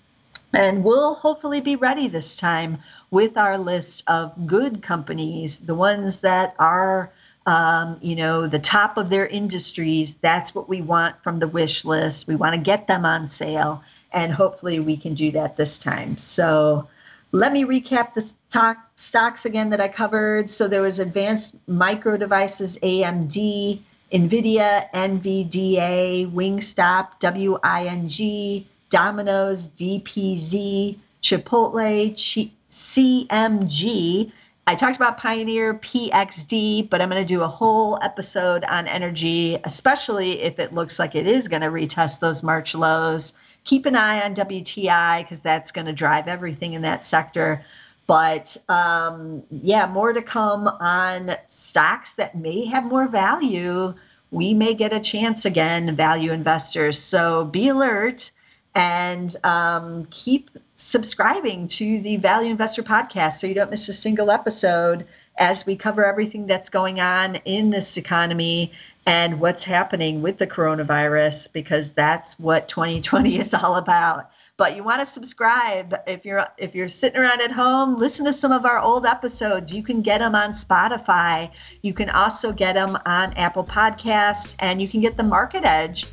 and 0.52 0.82
we'll 0.82 1.14
hopefully 1.14 1.60
be 1.60 1.76
ready 1.76 2.08
this 2.08 2.36
time 2.36 2.78
with 3.10 3.36
our 3.36 3.58
list 3.58 4.04
of 4.06 4.46
good 4.46 4.82
companies, 4.82 5.60
the 5.60 5.74
ones 5.74 6.20
that 6.20 6.54
are, 6.58 7.10
um, 7.46 7.98
you 8.00 8.16
know, 8.16 8.46
the 8.46 8.58
top 8.58 8.96
of 8.96 9.10
their 9.10 9.26
industries. 9.26 10.14
That's 10.14 10.54
what 10.54 10.68
we 10.68 10.80
want 10.82 11.22
from 11.22 11.38
the 11.38 11.48
wish 11.48 11.84
list. 11.84 12.26
We 12.26 12.36
want 12.36 12.54
to 12.54 12.60
get 12.60 12.86
them 12.86 13.04
on 13.04 13.26
sale, 13.26 13.82
and 14.12 14.32
hopefully 14.32 14.80
we 14.80 14.96
can 14.96 15.14
do 15.14 15.32
that 15.32 15.56
this 15.56 15.78
time. 15.78 16.18
So 16.18 16.88
let 17.30 17.52
me 17.52 17.64
recap 17.64 18.14
the 18.14 18.22
stock, 18.22 18.78
stocks 18.96 19.44
again 19.44 19.70
that 19.70 19.80
I 19.80 19.88
covered. 19.88 20.48
So 20.48 20.66
there 20.68 20.82
was 20.82 20.98
Advanced 20.98 21.54
Micro 21.66 22.16
Devices, 22.16 22.78
AMD, 22.82 23.80
NVIDIA, 24.10 24.90
NVDA, 24.92 26.32
Wingstop, 26.32 27.20
WING, 27.20 28.66
Domino's, 28.90 29.68
DPZ, 29.68 30.98
Chipotle, 31.22 32.50
CMG. 32.70 34.32
I 34.66 34.74
talked 34.74 34.96
about 34.96 35.16
Pioneer, 35.16 35.74
PXD, 35.74 36.90
but 36.90 37.00
I'm 37.00 37.08
going 37.08 37.22
to 37.22 37.26
do 37.26 37.42
a 37.42 37.48
whole 37.48 37.98
episode 38.02 38.64
on 38.64 38.86
energy, 38.86 39.58
especially 39.64 40.42
if 40.42 40.58
it 40.58 40.74
looks 40.74 40.98
like 40.98 41.14
it 41.14 41.26
is 41.26 41.48
going 41.48 41.62
to 41.62 41.68
retest 41.68 42.20
those 42.20 42.42
March 42.42 42.74
lows. 42.74 43.32
Keep 43.64 43.86
an 43.86 43.96
eye 43.96 44.22
on 44.22 44.34
WTI 44.34 45.22
because 45.22 45.40
that's 45.40 45.72
going 45.72 45.86
to 45.86 45.94
drive 45.94 46.28
everything 46.28 46.74
in 46.74 46.82
that 46.82 47.02
sector. 47.02 47.64
But 48.06 48.56
um, 48.68 49.42
yeah, 49.50 49.86
more 49.86 50.12
to 50.12 50.22
come 50.22 50.68
on 50.68 51.30
stocks 51.46 52.14
that 52.14 52.36
may 52.36 52.66
have 52.66 52.84
more 52.84 53.08
value. 53.08 53.94
We 54.30 54.52
may 54.54 54.74
get 54.74 54.92
a 54.92 55.00
chance 55.00 55.46
again, 55.46 55.94
value 55.96 56.32
investors. 56.32 56.98
So 56.98 57.44
be 57.44 57.68
alert 57.68 58.30
and 58.78 59.34
um, 59.42 60.06
keep 60.08 60.50
subscribing 60.76 61.66
to 61.66 62.00
the 62.00 62.16
Value 62.16 62.52
Investor 62.52 62.84
podcast 62.84 63.32
so 63.32 63.48
you 63.48 63.54
don't 63.54 63.72
miss 63.72 63.88
a 63.88 63.92
single 63.92 64.30
episode 64.30 65.04
as 65.36 65.66
we 65.66 65.74
cover 65.74 66.04
everything 66.04 66.46
that's 66.46 66.70
going 66.70 67.00
on 67.00 67.34
in 67.44 67.70
this 67.70 67.96
economy 67.96 68.70
and 69.04 69.40
what's 69.40 69.64
happening 69.64 70.22
with 70.22 70.38
the 70.38 70.46
coronavirus 70.46 71.52
because 71.52 71.90
that's 71.90 72.38
what 72.38 72.68
2020 72.68 73.40
is 73.40 73.52
all 73.52 73.74
about. 73.74 74.30
But 74.56 74.76
you 74.76 74.84
want 74.84 75.00
to 75.00 75.06
subscribe. 75.06 75.96
If 76.06 76.24
you're 76.24 76.46
if 76.56 76.76
you're 76.76 76.88
sitting 76.88 77.20
around 77.20 77.40
at 77.40 77.50
home 77.50 77.96
listen 77.96 78.26
to 78.26 78.32
some 78.32 78.52
of 78.52 78.64
our 78.64 78.78
old 78.78 79.06
episodes. 79.06 79.74
You 79.74 79.82
can 79.82 80.02
get 80.02 80.18
them 80.18 80.36
on 80.36 80.50
spotify. 80.50 81.50
You 81.82 81.94
can 81.94 82.10
also 82.10 82.52
get 82.52 82.74
them 82.74 82.96
on 83.04 83.32
apple 83.32 83.64
podcast 83.64 84.54
and 84.60 84.80
you 84.80 84.86
can 84.86 85.00
get 85.00 85.16
the 85.16 85.24
market 85.24 85.64
edge 85.64 86.06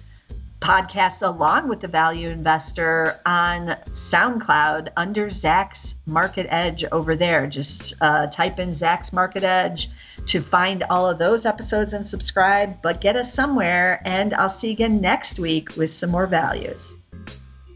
podcasts 0.65 1.21
along 1.21 1.67
with 1.67 1.79
the 1.79 1.87
value 1.87 2.27
investor 2.27 3.19
on 3.23 3.77
SoundCloud 3.91 4.87
under 4.97 5.27
Zacks 5.27 5.93
Market 6.07 6.47
Edge 6.49 6.83
over 6.85 7.15
there. 7.15 7.45
Just 7.45 7.93
uh, 8.01 8.25
type 8.25 8.57
in 8.59 8.69
Zacks 8.69 9.13
Market 9.13 9.43
Edge 9.43 9.91
to 10.25 10.41
find 10.41 10.81
all 10.89 11.07
of 11.07 11.19
those 11.19 11.45
episodes 11.45 11.93
and 11.93 12.03
subscribe, 12.03 12.81
but 12.81 12.99
get 12.99 13.15
us 13.15 13.31
somewhere. 13.31 14.01
And 14.05 14.33
I'll 14.33 14.49
see 14.49 14.69
you 14.69 14.73
again 14.73 15.01
next 15.01 15.37
week 15.37 15.77
with 15.77 15.91
some 15.91 16.09
more 16.09 16.25
values. 16.25 16.95